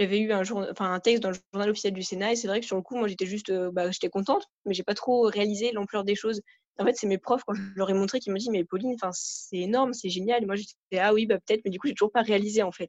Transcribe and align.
j'avais 0.00 0.18
eu 0.18 0.32
un, 0.32 1.00
texte 1.00 1.22
dans 1.22 1.28
le 1.28 1.36
journal 1.52 1.68
officiel 1.68 1.92
du 1.92 2.02
Sénat 2.02 2.32
et 2.32 2.36
c'est 2.36 2.48
vrai 2.48 2.60
que 2.60 2.66
sur 2.66 2.76
le 2.76 2.80
coup, 2.80 2.96
moi, 2.96 3.06
j'étais 3.06 3.26
juste, 3.26 3.52
bah, 3.72 3.90
j'étais 3.90 4.08
contente, 4.08 4.46
mais 4.64 4.72
j'ai 4.72 4.82
pas 4.82 4.94
trop 4.94 5.24
réalisé 5.24 5.72
l'ampleur 5.72 6.04
des 6.04 6.14
choses. 6.14 6.40
En 6.78 6.86
fait, 6.86 6.94
c'est 6.96 7.06
mes 7.06 7.18
profs, 7.18 7.42
quand 7.46 7.52
je 7.52 7.60
leur 7.76 7.90
ai 7.90 7.92
montré, 7.92 8.18
qui 8.18 8.30
m'ont 8.30 8.38
dit, 8.38 8.48
mais 8.50 8.64
Pauline, 8.64 8.96
c'est 9.12 9.58
énorme, 9.58 9.92
c'est 9.92 10.08
génial. 10.08 10.42
Et 10.42 10.46
moi, 10.46 10.56
j'étais, 10.56 10.98
ah 10.98 11.12
oui, 11.12 11.26
bah, 11.26 11.36
peut-être, 11.46 11.60
mais 11.66 11.70
du 11.70 11.78
coup, 11.78 11.86
j'ai 11.86 11.92
toujours 11.92 12.12
pas 12.12 12.22
réalisé, 12.22 12.62
en 12.62 12.72
fait. 12.72 12.88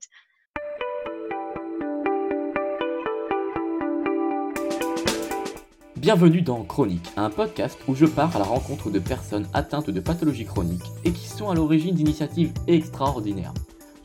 Bienvenue 5.98 6.42
dans 6.42 6.64
Chronique, 6.64 7.10
un 7.18 7.30
podcast 7.30 7.78
où 7.90 7.94
je 7.94 8.06
pars 8.06 8.34
à 8.38 8.40
la 8.40 8.46
rencontre 8.46 8.90
de 8.90 9.00
personnes 9.00 9.50
atteintes 9.54 9.90
de 9.90 10.00
pathologies 10.00 10.46
chroniques 10.46 10.88
et 11.04 11.12
qui 11.12 11.28
sont 11.28 11.50
à 11.50 11.56
l'origine 11.56 11.94
d'initiatives 11.94 12.54
extraordinaires. 12.68 13.54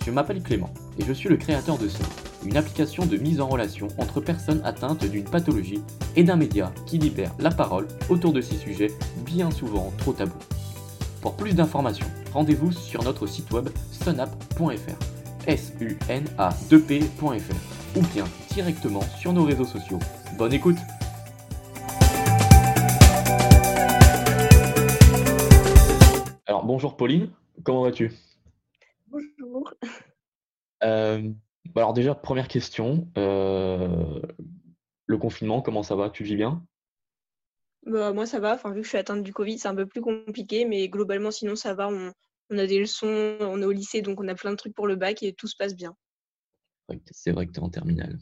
Je 0.07 0.13
m'appelle 0.13 0.41
Clément 0.41 0.73
et 1.01 1.05
je 1.05 1.13
suis 1.13 1.29
le 1.29 1.37
créateur 1.37 1.79
de 1.79 1.89
Seuil, 1.89 2.07
une 2.45 2.57
application 2.57 3.05
de 3.07 3.17
mise 3.17 3.41
en 3.41 3.49
relation 3.49 3.89
entre 3.99 4.21
personnes 4.21 4.61
atteintes 4.65 5.05
d'une 5.05 5.25
pathologie 5.25 5.83
et 6.15 6.23
d'un 6.23 6.37
média 6.37 6.73
qui 6.87 6.97
libère 6.97 7.35
la 7.41 7.51
parole 7.51 7.89
autour 8.09 8.33
de 8.33 8.41
ces 8.41 8.55
sujets 8.55 8.93
bien 9.25 9.51
souvent 9.51 9.93
trop 9.99 10.13
tabous. 10.13 10.39
Pour 11.21 11.37
plus 11.37 11.57
d'informations, 11.57 12.07
rendez-vous 12.33 12.71
sur 12.71 13.03
notre 13.03 13.27
site 13.27 13.51
web 13.51 13.69
sunap.fr, 13.91 15.49
s 15.49 15.73
u 15.81 15.99
n 16.09 16.25
a 16.39 16.51
2 16.71 16.81
p.fr 16.83 17.97
ou 17.97 18.03
bien 18.15 18.27
directement 18.55 19.03
sur 19.19 19.33
nos 19.33 19.43
réseaux 19.43 19.65
sociaux. 19.65 19.99
Bonne 20.39 20.53
écoute 20.53 20.79
Alors 26.47 26.65
bonjour 26.65 26.97
Pauline, 26.97 27.29
comment 27.65 27.83
vas-tu? 27.83 28.13
Bonjour. 29.09 29.73
Euh, 30.87 31.23
bah, 31.75 31.83
alors 31.83 31.93
déjà, 31.93 32.15
première 32.15 32.49
question, 32.49 33.09
euh, 33.19 34.21
le 35.07 35.19
confinement, 35.19 35.61
comment 35.63 35.83
ça 35.83 35.97
va? 35.97 36.11
Tu 36.11 36.25
vis 36.25 36.37
bien? 36.37 36.65
Bah, 37.85 38.13
moi, 38.13 38.27
ça 38.27 38.41
va. 38.41 38.55
Enfin, 38.55 38.71
vu 38.71 38.81
que 38.81 38.85
je 38.85 38.89
suis 38.89 38.99
atteinte 38.99 39.23
du 39.23 39.33
Covid, 39.33 39.59
c'est 39.59 39.69
un 39.69 39.75
peu 39.75 39.87
plus 39.87 40.01
compliqué, 40.01 40.65
mais 40.65 40.89
globalement, 40.89 41.31
sinon, 41.31 41.57
ça 41.57 41.75
va. 41.75 41.89
On, 41.89 42.13
on 42.51 42.59
a 42.59 42.67
des 42.67 42.79
leçons, 42.79 43.37
on 43.41 43.61
est 43.61 43.65
au 43.65 43.73
lycée, 43.73 44.03
donc 44.03 44.21
on 44.21 44.29
a 44.29 44.35
plein 44.35 44.53
de 44.53 44.57
trucs 44.57 44.75
pour 44.75 44.87
le 44.87 44.97
bac 44.97 45.23
et 45.23 45.33
tout 45.33 45.49
se 45.49 45.57
passe 45.57 45.75
bien. 45.75 45.97
c'est 47.11 47.33
vrai 47.33 47.47
que 47.47 47.53
tu 47.53 47.61
es 47.61 47.63
en 47.63 47.71
terminale. 47.71 48.19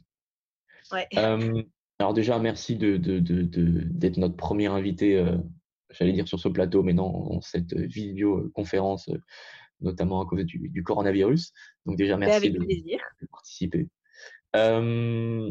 Ouais. 0.93 1.07
Euh, 1.17 1.63
alors 1.99 2.15
déjà, 2.15 2.39
merci 2.39 2.77
de, 2.77 2.97
de, 2.97 3.19
de, 3.19 3.43
d'être 3.43 4.17
notre 4.17 4.37
premier 4.37 4.67
invité, 4.67 5.17
euh, 5.19 5.37
j'allais 5.91 6.13
dire 6.13 6.29
sur 6.29 6.41
ce 6.41 6.49
plateau, 6.49 6.83
mais 6.83 6.93
non, 6.93 7.07
en 7.07 7.41
cette 7.41 7.75
vidéoconférence 7.75 9.11
notamment 9.85 10.21
à 10.21 10.27
cause 10.27 10.45
du, 10.45 10.83
coronavirus. 10.83 11.53
Donc 11.87 11.97
déjà, 11.97 12.17
merci 12.17 12.51
de, 12.51 12.59
participer. 13.31 13.89
Euh, 14.57 15.51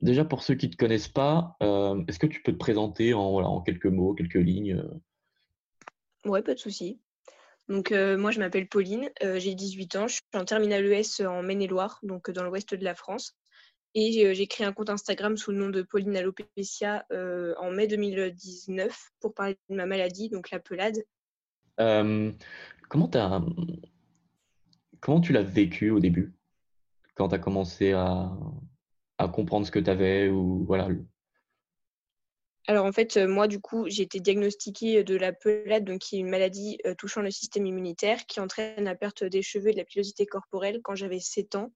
déjà, 0.00 0.24
pour 0.24 0.42
ceux 0.42 0.54
qui 0.54 0.66
ne 0.66 0.72
te 0.72 0.76
connaissent 0.76 1.08
pas, 1.08 1.56
euh, 1.62 2.02
est-ce 2.06 2.18
que 2.18 2.26
tu 2.26 2.42
peux 2.42 2.52
te 2.52 2.58
présenter 2.58 3.14
en, 3.14 3.20
en 3.20 3.60
quelques 3.60 3.86
mots, 3.86 4.14
quelques 4.14 4.34
lignes 4.34 4.74
euh? 4.74 6.28
Ouais, 6.28 6.42
pas 6.42 6.54
de 6.54 6.58
souci. 6.58 7.00
Donc 7.68 7.92
moi, 7.92 8.32
je 8.32 8.40
m'appelle 8.40 8.68
Pauline, 8.68 9.08
j'ai 9.20 9.54
18 9.54 9.96
ans, 9.96 10.08
je 10.08 10.14
suis 10.14 10.22
en 10.34 10.44
terminale 10.44 10.84
ES 10.92 11.24
en 11.24 11.42
Maine-et-Loire, 11.42 12.00
donc 12.02 12.28
dans 12.30 12.42
l'ouest 12.42 12.74
de 12.74 12.84
la 12.84 12.96
France. 12.96 13.36
Et 13.94 14.34
j'ai 14.34 14.46
créé 14.48 14.66
un 14.66 14.72
compte 14.72 14.90
Instagram 14.90 15.36
sous 15.36 15.52
le 15.52 15.58
nom 15.58 15.68
de 15.68 15.82
Pauline 15.82 16.16
Alopécia 16.16 17.06
en 17.10 17.70
mai 17.70 17.86
2019 17.86 19.12
pour 19.20 19.34
parler 19.34 19.56
de 19.68 19.76
ma 19.76 19.86
maladie, 19.86 20.28
donc 20.30 20.50
la 20.50 20.58
pelade. 20.58 20.98
Comment, 22.90 23.08
tu 25.22 25.32
l'as 25.32 25.42
vécu 25.42 25.90
au 25.90 26.00
début? 26.00 26.34
Quand 27.14 27.28
tu 27.28 27.36
as 27.36 27.38
commencé 27.38 27.92
à, 27.92 28.32
comprendre 29.32 29.64
ce 29.64 29.70
que 29.70 29.78
tu 29.78 29.88
avais 29.88 30.28
ou 30.28 30.64
voilà. 30.66 30.88
Alors 32.66 32.84
en 32.86 32.92
fait, 32.92 33.16
moi 33.16 33.46
du 33.46 33.60
coup, 33.60 33.88
j'ai 33.88 34.02
été 34.02 34.18
diagnostiquée 34.18 35.04
de 35.04 35.16
la 35.16 35.32
pelade, 35.32 35.84
donc 35.84 36.00
qui 36.00 36.16
est 36.16 36.18
une 36.20 36.30
maladie 36.30 36.78
touchant 36.98 37.22
le 37.22 37.30
système 37.30 37.64
immunitaire 37.64 38.26
qui 38.26 38.40
entraîne 38.40 38.84
la 38.84 38.96
perte 38.96 39.22
des 39.22 39.42
cheveux 39.42 39.68
et 39.68 39.72
de 39.72 39.78
la 39.78 39.84
pilosité 39.84 40.26
corporelle 40.26 40.80
quand 40.82 40.96
j'avais 40.96 41.20
7 41.20 41.54
ans. 41.54 41.72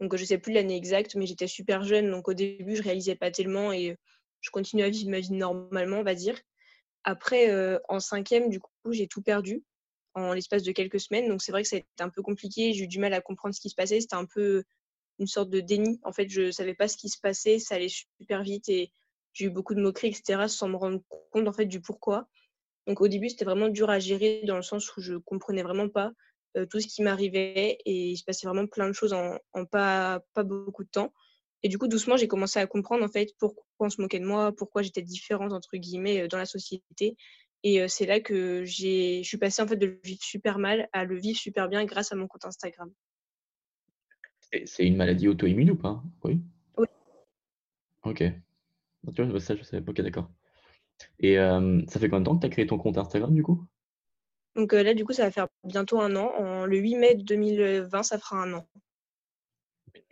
Donc 0.00 0.16
je 0.16 0.22
ne 0.22 0.26
sais 0.26 0.38
plus 0.38 0.54
l'année 0.54 0.76
exacte, 0.76 1.14
mais 1.14 1.26
j'étais 1.26 1.46
super 1.46 1.82
jeune, 1.82 2.10
donc 2.10 2.26
au 2.26 2.34
début, 2.34 2.74
je 2.74 2.82
réalisais 2.82 3.16
pas 3.16 3.30
tellement 3.30 3.70
et 3.70 3.98
je 4.40 4.50
continuais 4.50 4.84
à 4.84 4.90
vivre 4.90 5.10
ma 5.10 5.20
vie 5.20 5.32
normalement, 5.32 5.98
on 5.98 6.04
va 6.04 6.14
dire. 6.14 6.40
Après, 7.04 7.52
en 7.88 8.00
cinquième, 8.00 8.48
du 8.48 8.60
coup, 8.60 8.70
j'ai 8.92 9.08
tout 9.08 9.20
perdu 9.20 9.62
en 10.18 10.32
l'espace 10.32 10.62
de 10.62 10.72
quelques 10.72 11.00
semaines. 11.00 11.28
Donc 11.28 11.42
c'est 11.42 11.52
vrai 11.52 11.62
que 11.62 11.68
c'était 11.68 11.86
un 12.00 12.10
peu 12.10 12.22
compliqué. 12.22 12.72
J'ai 12.72 12.84
eu 12.84 12.88
du 12.88 12.98
mal 12.98 13.14
à 13.14 13.20
comprendre 13.20 13.54
ce 13.54 13.60
qui 13.60 13.70
se 13.70 13.74
passait. 13.74 14.00
C'était 14.00 14.16
un 14.16 14.26
peu 14.26 14.64
une 15.18 15.26
sorte 15.26 15.50
de 15.50 15.60
déni. 15.60 16.00
En 16.04 16.12
fait, 16.12 16.28
je 16.28 16.42
ne 16.42 16.50
savais 16.50 16.74
pas 16.74 16.88
ce 16.88 16.96
qui 16.96 17.08
se 17.08 17.18
passait. 17.20 17.58
Ça 17.58 17.76
allait 17.76 17.88
super 17.88 18.42
vite 18.42 18.68
et 18.68 18.92
j'ai 19.32 19.46
eu 19.46 19.50
beaucoup 19.50 19.74
de 19.74 19.80
moqueries, 19.80 20.08
etc. 20.08 20.48
sans 20.48 20.68
me 20.68 20.76
rendre 20.76 21.00
compte 21.30 21.48
en 21.48 21.52
fait 21.52 21.66
du 21.66 21.80
pourquoi. 21.80 22.28
Donc 22.86 23.00
au 23.00 23.08
début, 23.08 23.28
c'était 23.28 23.44
vraiment 23.44 23.68
dur 23.68 23.90
à 23.90 23.98
gérer 23.98 24.42
dans 24.44 24.56
le 24.56 24.62
sens 24.62 24.96
où 24.96 25.00
je 25.00 25.14
comprenais 25.14 25.62
vraiment 25.62 25.88
pas 25.88 26.12
euh, 26.56 26.66
tout 26.66 26.80
ce 26.80 26.86
qui 26.86 27.02
m'arrivait 27.02 27.78
et 27.84 28.10
il 28.10 28.16
se 28.16 28.24
passait 28.24 28.46
vraiment 28.46 28.66
plein 28.66 28.88
de 28.88 28.94
choses 28.94 29.12
en, 29.12 29.36
en 29.52 29.66
pas, 29.66 30.22
pas 30.34 30.42
beaucoup 30.42 30.84
de 30.84 30.88
temps. 30.88 31.12
Et 31.62 31.68
du 31.68 31.76
coup, 31.76 31.88
doucement, 31.88 32.16
j'ai 32.16 32.28
commencé 32.28 32.58
à 32.58 32.66
comprendre 32.66 33.04
en 33.04 33.08
fait 33.08 33.34
pourquoi 33.38 33.64
on 33.80 33.90
se 33.90 34.00
moquait 34.00 34.20
de 34.20 34.24
moi, 34.24 34.52
pourquoi 34.56 34.82
j'étais 34.82 35.02
différente 35.02 35.52
entre 35.52 35.76
guillemets 35.76 36.22
euh, 36.22 36.28
dans 36.28 36.38
la 36.38 36.46
société 36.46 37.16
et 37.62 37.86
c'est 37.88 38.06
là 38.06 38.20
que 38.20 38.64
je 38.64 39.22
suis 39.22 39.38
passée 39.38 39.62
en 39.62 39.66
fait 39.66 39.76
de 39.76 39.86
le 39.86 40.00
vivre 40.04 40.22
super 40.22 40.58
mal 40.58 40.88
à 40.92 41.04
le 41.04 41.16
vivre 41.18 41.38
super 41.38 41.68
bien 41.68 41.84
grâce 41.84 42.12
à 42.12 42.16
mon 42.16 42.26
compte 42.28 42.44
Instagram. 42.44 42.92
C'est 44.64 44.86
une 44.86 44.96
maladie 44.96 45.28
auto-immune 45.28 45.72
ou 45.72 45.76
pas? 45.76 46.02
Oui. 46.24 46.40
Oui. 46.76 46.86
Ok. 48.04 48.24
Tu 49.14 49.22
vois, 49.22 49.40
ça, 49.40 49.56
je 49.56 49.62
sais. 49.62 49.82
Ok, 49.86 50.00
d'accord. 50.00 50.30
Et 51.18 51.36
ça 51.36 52.00
fait 52.00 52.08
combien 52.08 52.20
de 52.20 52.24
temps 52.24 52.36
que 52.36 52.40
tu 52.40 52.46
as 52.46 52.50
créé 52.50 52.66
ton 52.66 52.78
compte 52.78 52.98
Instagram 52.98 53.34
du 53.34 53.42
coup? 53.42 53.66
Donc 54.56 54.72
là, 54.72 54.94
du 54.94 55.04
coup, 55.04 55.12
ça 55.12 55.24
va 55.24 55.30
faire 55.30 55.48
bientôt 55.64 56.00
un 56.00 56.16
an. 56.16 56.32
En, 56.38 56.66
le 56.66 56.78
8 56.78 56.96
mai 56.96 57.14
2020, 57.16 58.02
ça 58.02 58.18
fera 58.18 58.42
un 58.42 58.54
an. 58.54 58.68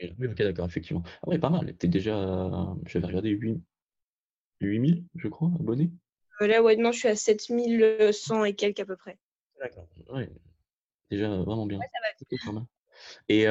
Oui, 0.01 0.27
ok, 0.27 0.37
d'accord, 0.37 0.67
effectivement. 0.67 1.03
Ah 1.23 1.29
ouais, 1.29 1.39
pas 1.39 1.51
mal. 1.51 1.75
Tu 1.79 1.87
es 1.87 1.89
déjà, 1.89 2.75
j'avais 2.85 3.07
regardé 3.07 3.31
8... 3.31 3.63
8000, 4.61 5.05
je 5.15 5.29
crois, 5.29 5.51
abonnés 5.61 5.91
là, 6.41 6.63
ouais, 6.63 6.77
non, 6.77 6.93
je 6.93 6.99
suis 6.99 7.09
à 7.09 7.17
7100 7.17 8.45
et 8.45 8.55
quelques 8.55 8.81
à 8.81 8.85
peu 8.85 8.97
près. 8.97 9.19
D'accord. 9.61 9.89
Ouais. 10.11 10.31
Déjà 11.11 11.29
vraiment 11.29 11.67
bien. 11.67 11.79
Ouais, 11.79 12.39
ça 12.39 12.53
va. 12.53 12.67
Et 13.29 13.47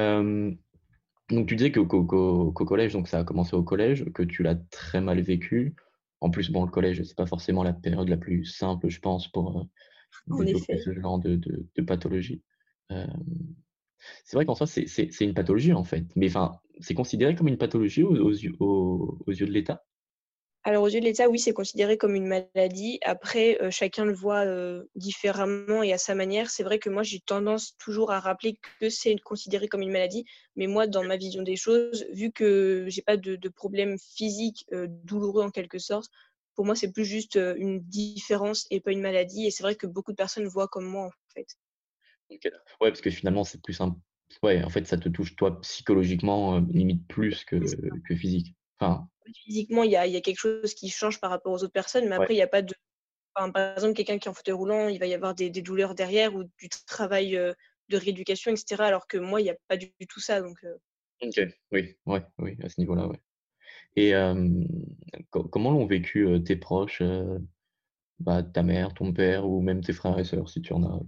donc 1.29 1.47
tu 1.47 1.55
disais 1.55 1.71
qu'au 1.71 2.05
collège, 2.51 2.93
donc 2.93 3.07
ça 3.07 3.19
a 3.19 3.23
commencé 3.23 3.55
au 3.55 3.63
collège, 3.63 4.05
que 4.13 4.23
tu 4.23 4.43
l'as 4.43 4.55
très 4.55 5.01
mal 5.01 5.21
vécu. 5.21 5.75
En 6.21 6.29
plus, 6.29 6.51
bon, 6.51 6.63
le 6.63 6.71
collège, 6.71 7.03
c'est 7.03 7.15
pas 7.15 7.25
forcément 7.25 7.63
la 7.63 7.73
période 7.73 8.09
la 8.09 8.17
plus 8.17 8.45
simple, 8.45 8.89
je 8.89 8.99
pense, 8.99 9.27
pour 9.27 9.59
euh, 9.59 10.43
développer 10.43 10.77
ce 10.77 10.93
genre 10.93 11.19
de, 11.19 11.35
de, 11.35 11.81
pathologie. 11.81 12.41
c'est 12.89 14.33
vrai 14.37 14.45
qu'en 14.45 14.55
soi, 14.55 14.67
c'est 14.67 15.21
une 15.21 15.33
pathologie, 15.33 15.73
en 15.73 15.83
fait. 15.83 16.05
Mais 16.15 16.27
enfin, 16.27 16.59
c'est 16.79 16.93
considéré 16.93 17.35
comme 17.35 17.47
une 17.47 17.57
pathologie 17.57 18.03
aux, 18.03 18.15
aux, 18.59 19.17
aux 19.25 19.31
yeux 19.31 19.45
de 19.47 19.51
l'État? 19.51 19.83
Alors, 20.67 20.81
aux 20.81 20.87
yeux 20.87 20.99
de 20.99 21.05
l'État, 21.05 21.29
oui, 21.29 21.37
c'est 21.37 21.53
considéré 21.53 21.95
comme 21.95 22.15
une 22.15 22.25
maladie. 22.25 22.97
Après, 23.03 23.61
euh, 23.61 23.69
chacun 23.69 24.03
le 24.03 24.15
voit 24.15 24.47
euh, 24.47 24.83
différemment 24.95 25.83
et 25.83 25.93
à 25.93 25.99
sa 25.99 26.15
manière. 26.15 26.49
C'est 26.49 26.63
vrai 26.63 26.79
que 26.79 26.89
moi, 26.89 27.03
j'ai 27.03 27.19
tendance 27.19 27.77
toujours 27.77 28.11
à 28.11 28.19
rappeler 28.19 28.57
que 28.79 28.89
c'est 28.89 29.15
considéré 29.19 29.67
comme 29.67 29.83
une 29.83 29.91
maladie. 29.91 30.25
Mais 30.55 30.65
moi, 30.65 30.87
dans 30.87 31.03
ma 31.03 31.17
vision 31.17 31.43
des 31.43 31.55
choses, 31.55 32.07
vu 32.11 32.31
que 32.31 32.85
j'ai 32.87 33.03
pas 33.03 33.15
de, 33.15 33.37
problème 33.49 33.97
physique 33.99 34.65
euh, 34.73 34.87
douloureux 34.89 35.43
en 35.43 35.51
quelque 35.51 35.77
sorte, 35.77 36.09
pour 36.55 36.65
moi, 36.65 36.75
c'est 36.75 36.91
plus 36.91 37.05
juste 37.05 37.35
une 37.35 37.81
différence 37.81 38.65
et 38.71 38.79
pas 38.79 38.91
une 38.91 39.01
maladie. 39.01 39.45
Et 39.45 39.51
c'est 39.51 39.61
vrai 39.61 39.75
que 39.75 39.85
beaucoup 39.85 40.13
de 40.13 40.17
personnes 40.17 40.47
voient 40.47 40.67
comme 40.67 40.85
moi, 40.85 41.05
en 41.05 41.11
fait. 41.35 41.45
Ok. 42.31 42.51
Ouais, 42.81 42.89
parce 42.89 43.01
que 43.01 43.11
finalement, 43.11 43.43
c'est 43.43 43.61
plus 43.61 43.79
un. 43.81 43.95
Ouais, 44.41 44.63
en 44.63 44.69
fait, 44.69 44.87
ça 44.87 44.97
te 44.97 45.09
touche 45.09 45.35
toi 45.35 45.61
psychologiquement, 45.61 46.57
limite 46.57 47.07
plus 47.07 47.45
que, 47.45 47.57
que 48.07 48.15
physique. 48.15 48.55
Enfin, 48.79 49.07
physiquement, 49.33 49.83
il 49.83 49.91
y 49.91 49.95
a, 49.95 50.21
quelque 50.21 50.37
chose 50.37 50.73
qui 50.73 50.89
change 50.89 51.19
par 51.19 51.29
rapport 51.29 51.53
aux 51.53 51.63
autres 51.63 51.73
personnes, 51.73 52.07
mais 52.07 52.15
après, 52.15 52.33
il 52.33 52.37
n'y 52.37 52.43
a 52.43 52.47
pas 52.47 52.61
de. 52.61 52.73
par 53.33 53.75
exemple, 53.75 53.93
quelqu'un 53.93 54.17
qui 54.17 54.27
est 54.27 54.31
en 54.31 54.33
fauteuil 54.33 54.53
roulant, 54.53 54.87
il 54.87 54.99
va 54.99 55.05
y 55.05 55.13
avoir 55.13 55.35
des, 55.35 55.49
douleurs 55.49 55.95
derrière 55.95 56.35
ou 56.35 56.43
du 56.43 56.69
travail 56.87 57.37
euh, 57.37 57.53
de 57.89 57.97
rééducation, 57.97 58.51
etc. 58.51 58.83
Alors 58.83 59.07
que 59.07 59.17
moi, 59.17 59.41
il 59.41 59.45
n'y 59.45 59.49
a 59.49 59.57
pas 59.67 59.77
du, 59.77 59.91
tout 60.07 60.19
ça. 60.19 60.41
Donc, 60.41 60.57
euh. 60.63 60.75
Ok, 61.21 61.39
oui, 61.71 61.95
ouais, 62.05 62.23
oui, 62.39 62.57
à 62.63 62.69
ce 62.69 62.79
niveau-là, 62.79 63.07
ouais. 63.07 63.19
Et 63.95 64.11
comment 65.31 65.71
l'ont 65.71 65.85
vécu 65.85 66.27
tes 66.43 66.57
proches, 66.57 67.01
bah, 68.19 68.43
ta 68.43 68.63
mère, 68.63 68.93
ton 68.93 69.13
père 69.13 69.47
ou 69.47 69.61
même 69.61 69.81
tes 69.81 69.93
frères 69.93 70.19
et 70.19 70.25
sœurs, 70.25 70.49
si 70.49 70.61
tu 70.61 70.73
en 70.73 70.83
as 70.83 70.99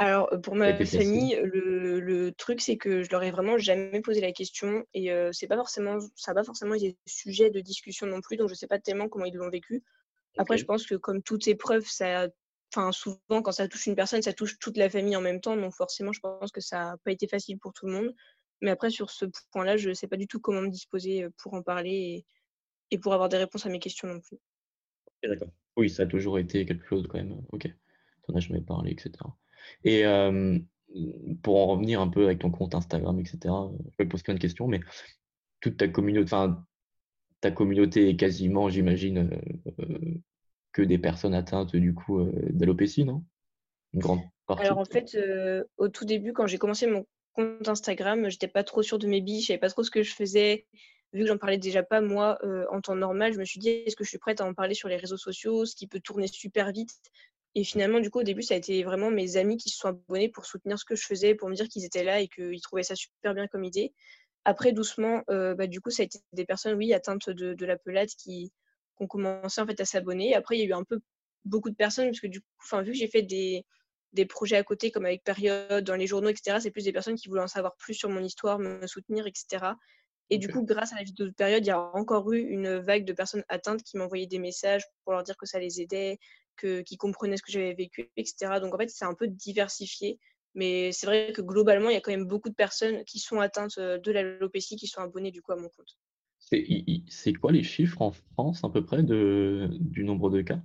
alors, 0.00 0.30
pour 0.42 0.54
ma 0.54 0.74
famille, 0.86 1.40
le, 1.42 2.30
truc, 2.30 2.60
c'est 2.60 2.76
que 2.76 3.02
je 3.02 3.10
leur 3.10 3.24
ai 3.24 3.32
vraiment 3.32 3.58
jamais 3.58 4.00
posé 4.00 4.20
la 4.20 4.30
question 4.30 4.84
et 4.94 5.10
c'est 5.32 5.48
pas 5.48 5.56
forcément, 5.56 5.98
ça 6.14 6.30
n'a 6.30 6.36
pas 6.36 6.44
forcément 6.44 6.74
été 6.74 6.96
sujet 7.04 7.50
de 7.50 7.60
discussion 7.60 8.06
non 8.06 8.20
plus, 8.20 8.36
donc 8.36 8.48
je 8.48 8.54
sais 8.54 8.68
pas 8.68 8.78
tellement 8.78 9.08
comment 9.08 9.24
ils 9.24 9.34
l'ont 9.34 9.50
vécu. 9.50 9.82
Après, 10.36 10.56
je 10.56 10.64
pense 10.64 10.86
que 10.86 10.94
comme 10.94 11.20
toute 11.20 11.48
épreuve, 11.48 11.84
ça, 11.84 12.28
enfin, 12.72 12.92
souvent, 12.92 13.42
quand 13.42 13.50
ça 13.50 13.66
touche 13.66 13.86
une 13.86 13.96
personne, 13.96 14.22
ça 14.22 14.32
touche 14.32 14.56
toute 14.60 14.76
la 14.76 14.88
famille 14.88 15.16
en 15.16 15.20
même 15.20 15.40
temps, 15.40 15.56
donc 15.56 15.74
forcément, 15.74 16.12
je 16.12 16.20
pense 16.20 16.52
que 16.52 16.60
ça 16.60 16.76
n'a 16.78 16.96
pas 17.04 17.10
été 17.10 17.26
facile 17.26 17.58
pour 17.58 17.72
tout 17.72 17.86
le 17.86 17.92
monde. 17.92 18.14
Mais 18.60 18.70
après, 18.70 18.90
sur 18.90 19.10
ce 19.10 19.24
point-là, 19.52 19.76
je 19.76 19.88
ne 19.88 19.94
sais 19.94 20.06
pas 20.06 20.16
du 20.16 20.28
tout 20.28 20.40
comment 20.40 20.60
me 20.60 20.70
disposer 20.70 21.26
pour 21.38 21.54
en 21.54 21.62
parler 21.62 22.24
et, 22.90 22.98
pour 22.98 23.14
avoir 23.14 23.28
des 23.28 23.36
réponses 23.36 23.66
à 23.66 23.68
mes 23.68 23.80
questions 23.80 24.06
non 24.06 24.20
plus. 24.20 24.38
d'accord. 25.24 25.48
Oui, 25.76 25.90
ça 25.90 26.04
a 26.04 26.06
toujours 26.06 26.38
été 26.38 26.66
quelque 26.66 26.86
chose 26.86 27.06
quand 27.08 27.18
même. 27.18 27.40
Ok. 27.50 27.62
Tu 27.62 27.72
n'en 28.28 28.36
as 28.36 28.40
jamais 28.40 28.60
parlé, 28.60 28.92
etc. 28.92 29.12
Et 29.84 30.04
pour 31.42 31.56
en 31.56 31.66
revenir 31.66 32.00
un 32.00 32.08
peu 32.08 32.24
avec 32.24 32.38
ton 32.38 32.50
compte 32.50 32.74
Instagram, 32.74 33.18
etc., 33.20 33.38
je 33.44 33.94
vais 33.98 34.08
poser 34.08 34.22
plein 34.22 34.34
de 34.34 34.40
questions, 34.40 34.66
mais 34.68 34.80
toute 35.60 35.76
ta 35.76 35.88
communauté, 35.88 36.36
ta 37.40 37.50
communauté 37.50 38.08
est 38.08 38.16
quasiment, 38.16 38.68
j'imagine, 38.68 39.30
que 40.72 40.82
des 40.82 40.98
personnes 40.98 41.34
atteintes 41.34 41.74
du 41.76 41.94
coup 41.94 42.24
d'alopécie, 42.50 43.04
non? 43.04 43.24
Une 43.94 44.00
grande 44.00 44.20
partie. 44.46 44.66
Alors 44.66 44.78
en 44.78 44.84
fait, 44.84 45.16
au 45.76 45.88
tout 45.88 46.04
début, 46.04 46.32
quand 46.32 46.46
j'ai 46.46 46.58
commencé 46.58 46.86
mon 46.86 47.06
compte 47.32 47.68
Instagram, 47.68 48.28
j'étais 48.28 48.48
pas 48.48 48.64
trop 48.64 48.82
sûre 48.82 48.98
de 48.98 49.06
mes 49.06 49.20
billes, 49.20 49.40
je 49.40 49.46
savais 49.48 49.58
pas 49.58 49.68
trop 49.68 49.82
ce 49.82 49.90
que 49.90 50.02
je 50.02 50.14
faisais. 50.14 50.66
Vu 51.14 51.20
que 51.20 51.26
j'en 51.26 51.38
parlais 51.38 51.56
déjà 51.56 51.82
pas 51.82 52.02
moi 52.02 52.38
en 52.70 52.80
temps 52.80 52.94
normal, 52.94 53.32
je 53.32 53.38
me 53.38 53.44
suis 53.44 53.60
dit 53.60 53.70
est-ce 53.70 53.96
que 53.96 54.04
je 54.04 54.10
suis 54.10 54.18
prête 54.18 54.40
à 54.40 54.44
en 54.44 54.52
parler 54.52 54.74
sur 54.74 54.88
les 54.88 54.96
réseaux 54.96 55.16
sociaux, 55.16 55.64
ce 55.64 55.74
qui 55.74 55.86
peut 55.86 56.00
tourner 56.00 56.26
super 56.26 56.70
vite? 56.70 56.92
Et 57.54 57.64
finalement, 57.64 58.00
du 58.00 58.10
coup, 58.10 58.20
au 58.20 58.24
début, 58.24 58.42
ça 58.42 58.54
a 58.54 58.56
été 58.56 58.82
vraiment 58.84 59.10
mes 59.10 59.36
amis 59.36 59.56
qui 59.56 59.70
se 59.70 59.78
sont 59.78 59.88
abonnés 59.88 60.28
pour 60.28 60.46
soutenir 60.46 60.78
ce 60.78 60.84
que 60.84 60.94
je 60.94 61.04
faisais, 61.04 61.34
pour 61.34 61.48
me 61.48 61.54
dire 61.54 61.68
qu'ils 61.68 61.84
étaient 61.84 62.04
là 62.04 62.20
et 62.20 62.28
qu'ils 62.28 62.60
trouvaient 62.60 62.82
ça 62.82 62.94
super 62.94 63.34
bien 63.34 63.46
comme 63.48 63.64
idée. 63.64 63.92
Après, 64.44 64.72
doucement, 64.72 65.22
bah, 65.28 65.66
du 65.66 65.80
coup, 65.80 65.90
ça 65.90 66.02
a 66.02 66.06
été 66.06 66.18
des 66.32 66.44
personnes, 66.44 66.76
oui, 66.76 66.92
atteintes 66.94 67.30
de, 67.30 67.54
de 67.54 67.66
la 67.66 67.76
pelade 67.76 68.08
qui, 68.08 68.52
ont 69.00 69.06
commencé 69.06 69.60
en 69.60 69.66
fait 69.66 69.80
à 69.80 69.84
s'abonner. 69.84 70.34
Après, 70.34 70.56
il 70.56 70.60
y 70.60 70.62
a 70.62 70.66
eu 70.66 70.72
un 70.72 70.84
peu 70.84 71.00
beaucoup 71.44 71.70
de 71.70 71.76
personnes, 71.76 72.06
parce 72.06 72.20
que 72.20 72.26
du 72.26 72.40
coup, 72.40 72.46
vu 72.82 72.92
que 72.92 72.98
j'ai 72.98 73.08
fait 73.08 73.22
des, 73.22 73.64
des 74.12 74.26
projets 74.26 74.56
à 74.56 74.64
côté, 74.64 74.90
comme 74.90 75.06
avec 75.06 75.24
Période, 75.24 75.84
dans 75.84 75.94
les 75.94 76.06
journaux, 76.06 76.28
etc., 76.28 76.58
c'est 76.60 76.70
plus 76.70 76.84
des 76.84 76.92
personnes 76.92 77.16
qui 77.16 77.28
voulaient 77.28 77.42
en 77.42 77.48
savoir 77.48 77.76
plus 77.76 77.94
sur 77.94 78.08
mon 78.08 78.22
histoire, 78.22 78.58
me 78.58 78.86
soutenir, 78.86 79.26
etc. 79.26 79.72
Et 80.30 80.38
du 80.38 80.48
coup, 80.48 80.62
grâce 80.62 80.92
à 80.92 80.96
la 80.96 81.04
vidéo 81.04 81.26
de 81.26 81.32
Période, 81.32 81.64
il 81.64 81.68
y 81.68 81.72
a 81.72 81.80
encore 81.80 82.30
eu 82.32 82.40
une 82.40 82.78
vague 82.78 83.04
de 83.04 83.12
personnes 83.12 83.44
atteintes 83.48 83.82
qui 83.82 83.96
m'envoyaient 83.96 84.26
des 84.26 84.38
messages 84.38 84.84
pour 85.04 85.14
leur 85.14 85.22
dire 85.22 85.36
que 85.36 85.46
ça 85.46 85.58
les 85.58 85.80
aidait, 85.80 86.18
que, 86.58 86.82
qui 86.82 86.96
comprenaient 86.96 87.36
ce 87.36 87.42
que 87.42 87.52
j'avais 87.52 87.74
vécu, 87.74 88.10
etc. 88.16 88.60
Donc 88.60 88.74
en 88.74 88.78
fait, 88.78 88.90
c'est 88.90 89.04
un 89.06 89.14
peu 89.14 89.28
diversifié. 89.28 90.18
Mais 90.54 90.92
c'est 90.92 91.06
vrai 91.06 91.32
que 91.32 91.42
globalement, 91.42 91.88
il 91.88 91.94
y 91.94 91.96
a 91.96 92.00
quand 92.00 92.10
même 92.10 92.26
beaucoup 92.26 92.48
de 92.48 92.54
personnes 92.54 93.04
qui 93.04 93.18
sont 93.18 93.38
atteintes 93.38 93.78
de 93.78 94.12
l'alopécie 94.12 94.76
qui 94.76 94.86
sont 94.86 95.00
abonnées 95.00 95.30
du 95.30 95.40
coup 95.40 95.52
à 95.52 95.56
mon 95.56 95.68
compte. 95.68 95.96
C'est 96.38 97.32
quoi 97.34 97.52
les 97.52 97.62
chiffres 97.62 98.00
en 98.02 98.12
France 98.12 98.64
à 98.64 98.68
peu 98.68 98.84
près 98.84 99.02
de, 99.02 99.68
du 99.72 100.04
nombre 100.04 100.30
de 100.30 100.42
cas? 100.42 100.60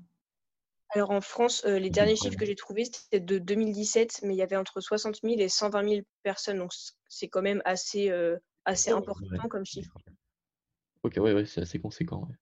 Alors 0.96 1.12
en 1.12 1.22
France, 1.22 1.66
les 1.66 1.90
derniers 1.90 2.16
chiffres 2.16 2.38
que 2.38 2.46
j'ai 2.46 2.56
trouvés, 2.56 2.86
c'était 2.86 3.20
de 3.20 3.40
2017, 3.40 4.22
mais 4.24 4.36
il 4.36 4.38
y 4.38 4.44
avait 4.44 4.56
entre 4.56 4.80
60 4.80 5.20
000 5.24 5.36
et 5.40 5.50
120 5.50 5.90
000 5.90 6.02
personnes, 6.22 6.60
donc 6.60 6.72
c'est 7.10 7.28
quand 7.28 7.42
même 7.42 7.62
assez, 7.66 8.12
assez 8.66 8.92
important 8.92 9.50
comme 9.50 9.66
chiffre. 9.66 9.98
Ok, 11.04 11.16
ouais, 11.18 11.34
ouais 11.34 11.46
c'est 11.46 11.62
assez 11.62 11.80
conséquent. 11.80 12.28
Ouais. 12.30 12.36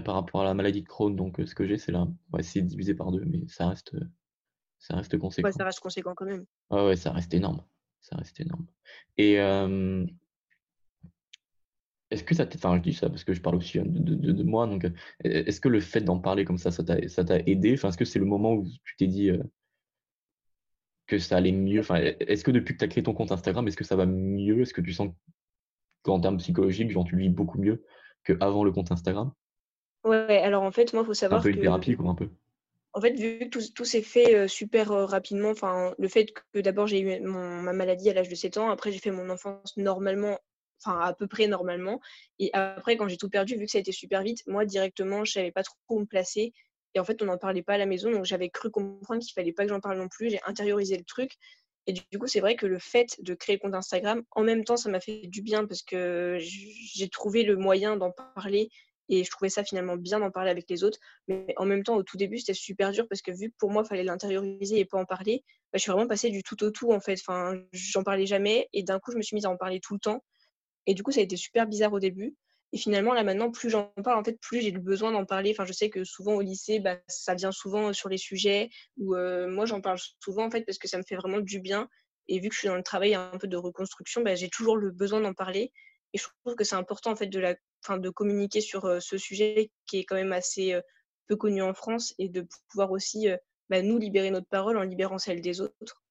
Par 0.00 0.14
rapport 0.14 0.42
à 0.42 0.44
la 0.44 0.54
maladie 0.54 0.82
de 0.82 0.88
Crohn, 0.88 1.14
donc 1.14 1.40
ce 1.44 1.54
que 1.54 1.66
j'ai, 1.66 1.78
c'est 1.78 1.92
là, 1.92 2.06
ouais, 2.32 2.42
c'est 2.42 2.62
divisé 2.62 2.94
par 2.94 3.12
deux, 3.12 3.24
mais 3.24 3.40
ça 3.48 3.68
reste, 3.68 3.96
ça 4.78 4.96
reste 4.96 5.18
conséquent. 5.18 5.48
Ouais, 5.48 5.52
ça 5.52 5.64
reste 5.64 5.80
conséquent 5.80 6.14
quand 6.14 6.26
même. 6.26 6.44
Ah 6.70 6.86
ouais, 6.86 6.96
ça 6.96 7.12
reste 7.12 7.34
énorme. 7.34 7.62
Ça 8.00 8.16
reste 8.16 8.40
énorme. 8.40 8.66
Et 9.16 9.38
est-ce 12.10 12.22
que 12.22 12.34
ça 12.34 12.46
Enfin, 12.54 12.76
je 12.76 12.82
dis 12.82 12.92
ça 12.92 13.08
parce 13.08 13.24
que 13.24 13.34
je 13.34 13.40
parle 13.40 13.56
aussi 13.56 13.78
hein, 13.78 13.84
de, 13.86 14.42
moi. 14.42 14.66
Donc, 14.66 14.86
est-ce 15.20 15.60
que 15.60 15.68
le 15.68 15.80
fait 15.80 16.00
d'en 16.00 16.20
parler 16.20 16.44
comme 16.44 16.58
ça, 16.58 16.70
ça 16.70 16.84
t'a 16.84 17.38
aidé? 17.46 17.74
Enfin, 17.74 17.88
est-ce 17.88 17.98
que 17.98 18.04
c'est 18.04 18.18
le 18.18 18.24
moment 18.24 18.52
où 18.52 18.64
tu 18.84 18.96
t'es 18.96 19.06
dit 19.06 19.30
que 21.06 21.18
ça 21.18 21.36
allait 21.36 21.52
mieux? 21.52 21.80
Enfin, 21.80 21.96
est-ce 21.96 22.44
que 22.44 22.50
depuis 22.50 22.74
que 22.74 22.78
tu 22.78 22.84
as 22.84 22.88
créé 22.88 23.02
ton 23.02 23.14
compte 23.14 23.32
Instagram, 23.32 23.66
est-ce 23.66 23.76
que 23.76 23.84
ça 23.84 23.96
va 23.96 24.06
mieux? 24.06 24.62
Est-ce 24.62 24.74
que 24.74 24.80
tu 24.80 24.92
sens 24.92 25.12
qu'en 26.02 26.20
termes 26.20 26.38
psychologiques, 26.38 26.90
genre, 26.90 27.04
tu 27.04 27.16
vis 27.16 27.30
beaucoup 27.30 27.58
mieux 27.58 27.84
qu'avant 28.24 28.64
le 28.64 28.70
compte 28.70 28.92
Instagram? 28.92 29.32
Ouais, 30.04 30.38
alors 30.38 30.62
en 30.62 30.70
fait, 30.70 30.92
moi, 30.92 31.02
il 31.02 31.06
faut 31.06 31.14
savoir. 31.14 31.40
Un 31.40 31.42
peu 31.42 31.50
une 31.50 31.60
thérapie, 31.60 31.96
quoi, 31.96 32.10
un 32.10 32.14
peu. 32.14 32.28
En 32.92 33.00
fait, 33.00 33.12
vu 33.14 33.38
que 33.50 33.58
tout, 33.72 33.84
s'est 33.84 34.02
fait 34.02 34.46
super 34.46 34.88
rapidement, 34.88 35.50
enfin, 35.50 35.94
le 35.98 36.06
fait 36.06 36.32
que 36.52 36.60
d'abord 36.60 36.86
j'ai 36.86 37.00
eu 37.00 37.20
ma 37.20 37.72
maladie 37.72 38.08
à 38.08 38.14
l'âge 38.14 38.28
de 38.28 38.36
7 38.36 38.56
ans, 38.56 38.70
après 38.70 38.92
j'ai 38.92 39.00
fait 39.00 39.10
mon 39.10 39.30
enfance 39.30 39.76
normalement 39.76 40.38
enfin 40.84 41.00
à 41.00 41.12
peu 41.14 41.26
près 41.26 41.46
normalement. 41.46 42.00
Et 42.38 42.50
après, 42.52 42.96
quand 42.96 43.08
j'ai 43.08 43.16
tout 43.16 43.28
perdu, 43.28 43.56
vu 43.56 43.66
que 43.66 43.70
ça 43.70 43.78
a 43.78 43.80
été 43.80 43.92
super 43.92 44.22
vite, 44.22 44.42
moi 44.46 44.64
directement, 44.64 45.24
je 45.24 45.32
savais 45.32 45.52
pas 45.52 45.62
trop 45.62 45.76
où 45.88 46.00
me 46.00 46.06
placer. 46.06 46.52
Et 46.94 47.00
en 47.00 47.04
fait, 47.04 47.20
on 47.22 47.26
n'en 47.26 47.38
parlait 47.38 47.62
pas 47.62 47.74
à 47.74 47.78
la 47.78 47.86
maison, 47.86 48.10
donc 48.10 48.24
j'avais 48.24 48.50
cru 48.50 48.70
comprendre 48.70 49.20
qu'il 49.20 49.32
fallait 49.32 49.52
pas 49.52 49.64
que 49.64 49.70
j'en 49.70 49.80
parle 49.80 49.98
non 49.98 50.08
plus. 50.08 50.30
J'ai 50.30 50.40
intériorisé 50.46 50.96
le 50.96 51.04
truc. 51.04 51.32
Et 51.86 51.92
du 51.92 52.18
coup, 52.18 52.26
c'est 52.26 52.40
vrai 52.40 52.56
que 52.56 52.66
le 52.66 52.78
fait 52.78 53.16
de 53.20 53.34
créer 53.34 53.56
le 53.56 53.60
compte 53.60 53.74
Instagram, 53.74 54.22
en 54.30 54.42
même 54.42 54.64
temps, 54.64 54.76
ça 54.76 54.88
m'a 54.88 55.00
fait 55.00 55.26
du 55.26 55.42
bien 55.42 55.66
parce 55.66 55.82
que 55.82 56.38
j'ai 56.40 57.08
trouvé 57.08 57.42
le 57.42 57.56
moyen 57.56 57.96
d'en 57.96 58.10
parler 58.10 58.70
et 59.08 59.24
je 59.24 59.30
trouvais 59.30 59.48
ça 59.50 59.64
finalement 59.64 59.96
bien 59.96 60.20
d'en 60.20 60.30
parler 60.30 60.50
avec 60.50 60.68
les 60.70 60.84
autres. 60.84 60.98
Mais 61.28 61.54
en 61.56 61.66
même 61.66 61.82
temps, 61.82 61.96
au 61.96 62.02
tout 62.02 62.16
début, 62.16 62.38
c'était 62.38 62.54
super 62.54 62.92
dur 62.92 63.06
parce 63.08 63.22
que 63.22 63.30
vu 63.30 63.50
que 63.50 63.54
pour 63.58 63.70
moi, 63.70 63.82
il 63.84 63.88
fallait 63.88 64.04
l'intérioriser 64.04 64.78
et 64.78 64.84
pas 64.84 64.98
en 64.98 65.04
parler, 65.04 65.42
bah, 65.72 65.78
je 65.78 65.80
suis 65.80 65.92
vraiment 65.92 66.08
passée 66.08 66.30
du 66.30 66.42
tout 66.42 66.62
au 66.64 66.70
tout 66.70 66.92
en 66.92 67.00
fait. 67.00 67.20
J'en 67.72 68.02
parlais 68.02 68.26
jamais 68.26 68.68
et 68.72 68.82
d'un 68.82 68.98
coup, 69.00 69.12
je 69.12 69.16
me 69.16 69.22
suis 69.22 69.34
mise 69.34 69.46
à 69.46 69.50
en 69.50 69.56
parler 69.56 69.80
tout 69.80 69.94
le 69.94 70.00
temps. 70.00 70.24
Et 70.86 70.94
du 70.94 71.02
coup, 71.02 71.12
ça 71.12 71.20
a 71.20 71.22
été 71.22 71.36
super 71.36 71.66
bizarre 71.66 71.92
au 71.92 72.00
début. 72.00 72.36
Et 72.72 72.78
finalement, 72.78 73.14
là 73.14 73.22
maintenant, 73.22 73.50
plus 73.52 73.70
j'en 73.70 73.92
parle, 74.02 74.18
en 74.18 74.24
fait, 74.24 74.38
plus 74.40 74.60
j'ai 74.60 74.72
le 74.72 74.80
besoin 74.80 75.12
d'en 75.12 75.24
parler. 75.24 75.54
Je 75.64 75.72
sais 75.72 75.90
que 75.90 76.02
souvent 76.02 76.34
au 76.34 76.40
lycée, 76.40 76.80
bah, 76.80 76.98
ça 77.06 77.34
vient 77.34 77.52
souvent 77.52 77.92
sur 77.92 78.08
les 78.08 78.18
sujets 78.18 78.70
où 78.96 79.14
moi, 79.48 79.66
j'en 79.66 79.80
parle 79.80 79.98
souvent 80.20 80.46
en 80.46 80.50
fait 80.50 80.62
parce 80.62 80.78
que 80.78 80.88
ça 80.88 80.98
me 80.98 81.04
fait 81.06 81.16
vraiment 81.16 81.40
du 81.40 81.60
bien. 81.60 81.88
Et 82.26 82.40
vu 82.40 82.48
que 82.48 82.54
je 82.54 82.60
suis 82.60 82.68
dans 82.68 82.76
le 82.76 82.82
travail 82.82 83.14
un 83.14 83.36
peu 83.38 83.46
de 83.46 83.56
reconstruction, 83.56 84.22
bah, 84.22 84.34
j'ai 84.34 84.48
toujours 84.48 84.76
le 84.76 84.90
besoin 84.90 85.20
d'en 85.20 85.34
parler. 85.34 85.72
Et 86.14 86.18
je 86.18 86.26
trouve 86.42 86.54
que 86.54 86.64
c'est 86.64 86.76
important 86.76 87.10
en 87.10 87.16
fait 87.16 87.26
de, 87.26 87.38
la, 87.38 87.56
fin, 87.82 87.98
de 87.98 88.08
communiquer 88.08 88.62
sur 88.62 89.02
ce 89.02 89.18
sujet 89.18 89.70
qui 89.86 89.98
est 89.98 90.04
quand 90.04 90.14
même 90.14 90.32
assez 90.32 90.80
peu 91.26 91.36
connu 91.36 91.60
en 91.60 91.74
France 91.74 92.14
et 92.18 92.28
de 92.28 92.46
pouvoir 92.68 92.92
aussi 92.92 93.28
bah, 93.68 93.82
nous 93.82 93.98
libérer 93.98 94.30
notre 94.30 94.46
parole 94.46 94.78
en 94.78 94.82
libérant 94.82 95.18
celle 95.18 95.40
des 95.40 95.60
autres. 95.60 96.02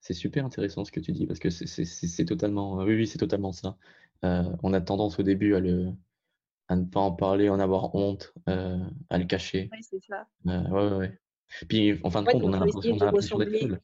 C'est 0.00 0.14
super 0.14 0.44
intéressant 0.44 0.84
ce 0.84 0.92
que 0.92 1.00
tu 1.00 1.10
dis 1.10 1.26
parce 1.26 1.40
que 1.40 1.50
c'est 1.50 2.24
totalement, 2.24 2.76
oui, 2.76 2.94
oui, 2.94 3.06
c'est 3.06 3.18
totalement 3.18 3.52
ça. 3.52 3.76
Euh, 4.24 4.44
on 4.62 4.72
a 4.72 4.80
tendance 4.80 5.18
au 5.18 5.22
début 5.22 5.54
à, 5.54 5.60
le, 5.60 5.92
à 6.68 6.76
ne 6.76 6.84
pas 6.84 7.00
en 7.00 7.12
parler, 7.12 7.48
en 7.48 7.58
avoir 7.58 7.94
honte, 7.94 8.32
euh, 8.48 8.78
à 9.10 9.18
le 9.18 9.24
cacher. 9.24 9.68
Oui, 9.72 9.78
c'est 9.82 10.00
ça. 10.06 10.26
Euh, 10.46 10.68
ouais, 10.68 10.96
ouais, 10.96 11.20
Puis 11.68 12.00
en 12.04 12.10
fin 12.10 12.22
de 12.22 12.30
compte, 12.30 12.42
on 12.44 12.52
a 12.52 12.60
l'impression 12.60 13.38
d'être 13.38 13.80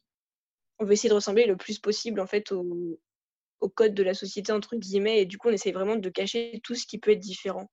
On 0.79 0.85
veut 0.85 0.93
essayer 0.93 1.09
de 1.09 1.15
ressembler 1.15 1.45
le 1.45 1.57
plus 1.57 1.79
possible 1.79 2.19
en 2.19 2.27
fait 2.27 2.51
au, 2.51 2.99
au 3.63 3.69
code 3.69 3.93
de 3.93 4.03
la 4.03 4.13
société 4.13 4.51
entre 4.51 4.75
guillemets 4.75 5.21
et 5.21 5.25
du 5.25 5.37
coup 5.37 5.49
on 5.49 5.51
essaie 5.51 5.71
vraiment 5.71 5.95
de 5.95 6.09
cacher 6.09 6.59
tout 6.63 6.75
ce 6.75 6.85
qui 6.85 6.99
peut 6.99 7.11
être 7.11 7.19
différent 7.19 7.69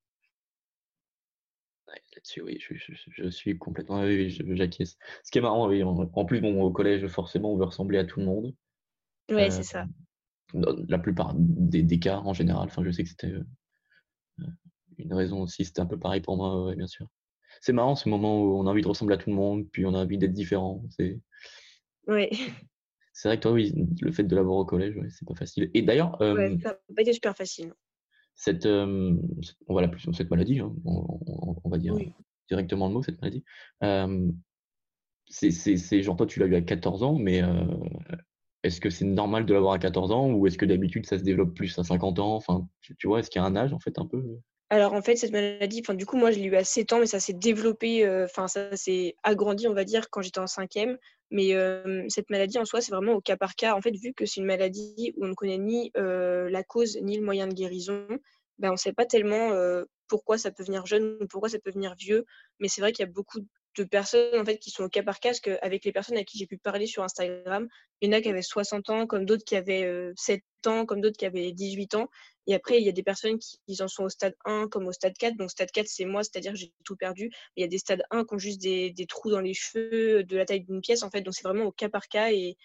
là-dessus, 2.14 2.42
oui, 2.42 2.58
je, 2.60 3.28
suis 3.30 3.58
complètement. 3.58 4.02
Oui, 4.02 4.30
j'acquiesce. 4.30 4.96
Ce 5.24 5.30
qui 5.30 5.38
est 5.38 5.40
marrant, 5.40 5.68
oui, 5.68 5.82
en, 5.82 6.24
plus, 6.24 6.40
bon, 6.40 6.62
au 6.62 6.70
collège, 6.70 7.06
forcément, 7.08 7.52
on 7.52 7.56
veut 7.56 7.64
ressembler 7.64 7.98
à 7.98 8.04
tout 8.04 8.20
le 8.20 8.26
monde. 8.26 8.54
Oui, 9.30 9.50
c'est 9.50 9.62
ça. 9.62 9.86
La 10.54 10.98
plupart 10.98 11.34
des, 11.36 11.98
cas, 11.98 12.18
en 12.18 12.34
général. 12.34 12.66
Enfin, 12.66 12.82
je 12.84 12.90
sais 12.90 13.04
que 13.04 13.08
c'était 13.08 13.32
euh, 13.32 14.46
une 14.98 15.14
raison 15.14 15.42
aussi. 15.42 15.64
C'était 15.64 15.80
un 15.80 15.86
peu 15.86 15.98
pareil 15.98 16.20
pour 16.20 16.36
moi, 16.36 16.74
bien 16.74 16.86
sûr. 16.86 17.06
C'est 17.60 17.72
marrant 17.72 17.96
ce 17.96 18.08
moment 18.08 18.42
où 18.42 18.58
on 18.58 18.66
a 18.66 18.70
envie 18.70 18.82
de 18.82 18.88
ressembler 18.88 19.14
à 19.14 19.18
tout 19.18 19.30
le 19.30 19.36
monde, 19.36 19.66
puis 19.70 19.84
on 19.86 19.94
a 19.94 19.98
envie 19.98 20.18
d'être 20.18 20.32
différent. 20.32 20.82
C'est. 20.90 21.20
Oui. 22.06 22.28
C'est 23.12 23.28
vrai 23.28 23.36
que 23.36 23.42
toi, 23.42 23.52
oui, 23.52 23.74
le 24.00 24.12
fait 24.12 24.24
de 24.24 24.34
l'avoir 24.36 24.58
au 24.58 24.64
collège, 24.64 24.98
c'est 25.10 25.26
pas 25.26 25.34
facile. 25.34 25.70
Et 25.74 25.82
d'ailleurs. 25.82 26.16
ça 26.18 26.34
n'a 26.34 26.74
pas 26.94 27.02
été 27.02 27.12
super 27.12 27.36
facile 27.36 27.72
cette, 28.40 28.64
on 28.64 29.74
va 29.74 29.82
l'appeler 29.82 30.02
cette 30.14 30.30
maladie, 30.30 30.60
hein, 30.60 30.74
on, 30.86 31.68
va 31.68 31.76
dire 31.76 31.94
directement 32.48 32.88
le 32.88 32.94
mot, 32.94 33.02
cette 33.02 33.20
maladie. 33.20 33.44
c'est 35.28 36.02
genre, 36.02 36.16
toi, 36.16 36.26
tu 36.26 36.40
l'as 36.40 36.46
eu 36.46 36.54
à 36.54 36.62
14 36.62 37.02
ans, 37.02 37.16
mais 37.16 37.42
est-ce 38.62 38.80
que 38.80 38.88
c'est 38.88 39.04
normal 39.04 39.46
de 39.46 39.52
l'avoir 39.52 39.74
à 39.74 39.78
14 39.78 40.10
ans 40.12 40.30
ou 40.32 40.46
est-ce 40.46 40.58
que 40.58 40.66
d'habitude 40.66 41.06
ça 41.06 41.18
se 41.18 41.22
développe 41.22 41.54
plus 41.54 41.78
à 41.78 41.84
50 41.84 42.18
ans? 42.18 42.34
Enfin, 42.34 42.68
tu, 42.80 42.96
tu 42.96 43.06
vois, 43.06 43.20
est-ce 43.20 43.30
qu'il 43.30 43.40
y 43.40 43.44
a 43.44 43.46
un 43.46 43.56
âge 43.56 43.72
en 43.72 43.78
fait 43.78 43.98
un 43.98 44.06
peu 44.06 44.22
alors 44.70 44.94
en 44.94 45.02
fait, 45.02 45.16
cette 45.16 45.32
maladie, 45.32 45.82
du 45.82 46.06
coup, 46.06 46.16
moi, 46.16 46.30
je 46.30 46.38
l'ai 46.38 46.46
eu 46.46 46.56
à 46.56 46.64
7 46.64 46.92
ans, 46.92 47.00
mais 47.00 47.06
ça 47.06 47.20
s'est 47.20 47.32
développé, 47.32 48.08
enfin, 48.24 48.48
ça 48.48 48.76
s'est 48.76 49.16
agrandi, 49.22 49.66
on 49.68 49.74
va 49.74 49.84
dire, 49.84 50.08
quand 50.10 50.22
j'étais 50.22 50.38
en 50.38 50.46
cinquième. 50.46 50.96
Mais 51.32 51.54
cette 52.08 52.30
maladie 52.30 52.58
en 52.58 52.64
soi, 52.64 52.80
c'est 52.80 52.92
vraiment 52.92 53.14
au 53.14 53.20
cas 53.20 53.36
par 53.36 53.54
cas. 53.54 53.74
En 53.74 53.82
fait, 53.82 53.92
vu 53.96 54.12
que 54.14 54.26
c'est 54.26 54.40
une 54.40 54.46
maladie 54.46 55.12
où 55.16 55.24
on 55.24 55.28
ne 55.28 55.34
connaît 55.34 55.58
ni 55.58 55.90
la 55.94 56.62
cause 56.62 56.98
ni 57.02 57.16
le 57.18 57.24
moyen 57.24 57.46
de 57.48 57.54
guérison, 57.54 58.06
ben, 58.58 58.68
on 58.68 58.72
ne 58.72 58.78
sait 58.78 58.92
pas 58.92 59.06
tellement 59.06 59.50
pourquoi 60.08 60.38
ça 60.38 60.50
peut 60.50 60.64
venir 60.64 60.86
jeune 60.86 61.18
ou 61.20 61.26
pourquoi 61.26 61.48
ça 61.48 61.58
peut 61.58 61.70
venir 61.70 61.94
vieux. 61.98 62.24
Mais 62.58 62.68
c'est 62.68 62.80
vrai 62.80 62.92
qu'il 62.92 63.04
y 63.04 63.08
a 63.08 63.12
beaucoup 63.12 63.40
de 63.78 63.84
personnes 63.84 64.40
en 64.40 64.44
fait, 64.44 64.58
qui 64.58 64.70
sont 64.70 64.82
au 64.84 64.88
cas 64.88 65.04
par 65.04 65.20
cas, 65.20 65.30
parce 65.30 65.40
qu'avec 65.40 65.84
les 65.84 65.92
personnes 65.92 66.16
à 66.16 66.24
qui 66.24 66.38
j'ai 66.38 66.46
pu 66.46 66.58
parler 66.58 66.86
sur 66.86 67.04
Instagram, 67.04 67.68
il 68.00 68.10
y 68.10 68.14
en 68.14 68.18
a 68.18 68.20
qui 68.20 68.28
avaient 68.28 68.42
60 68.42 68.90
ans, 68.90 69.06
comme 69.06 69.24
d'autres 69.24 69.44
qui 69.44 69.54
avaient 69.54 70.12
7 70.16 70.42
ans, 70.66 70.84
comme 70.86 71.00
d'autres 71.00 71.16
qui 71.16 71.26
avaient 71.26 71.52
18 71.52 71.94
ans. 71.94 72.08
Et 72.50 72.54
après, 72.54 72.80
il 72.80 72.84
y 72.84 72.88
a 72.88 72.92
des 72.92 73.04
personnes 73.04 73.38
qui 73.38 73.80
en 73.80 73.86
sont 73.86 74.02
au 74.02 74.08
stade 74.08 74.34
1 74.44 74.66
comme 74.66 74.88
au 74.88 74.92
stade 74.92 75.16
4. 75.16 75.36
Donc, 75.36 75.52
stade 75.52 75.70
4, 75.70 75.86
c'est 75.86 76.04
moi, 76.04 76.24
c'est-à-dire 76.24 76.50
que 76.50 76.58
j'ai 76.58 76.72
tout 76.82 76.96
perdu. 76.96 77.30
Il 77.54 77.60
y 77.60 77.64
a 77.64 77.68
des 77.68 77.78
stades 77.78 78.02
1 78.10 78.24
qui 78.24 78.34
ont 78.34 78.38
juste 78.38 78.60
des, 78.60 78.90
des 78.90 79.06
trous 79.06 79.30
dans 79.30 79.38
les 79.38 79.54
cheveux 79.54 80.24
de 80.24 80.36
la 80.36 80.44
taille 80.44 80.64
d'une 80.64 80.80
pièce, 80.80 81.04
en 81.04 81.10
fait. 81.10 81.20
Donc, 81.20 81.32
c'est 81.32 81.44
vraiment 81.44 81.66
au 81.66 81.70
cas 81.70 81.88
par 81.88 82.08
cas. 82.08 82.32
Et 82.32 82.56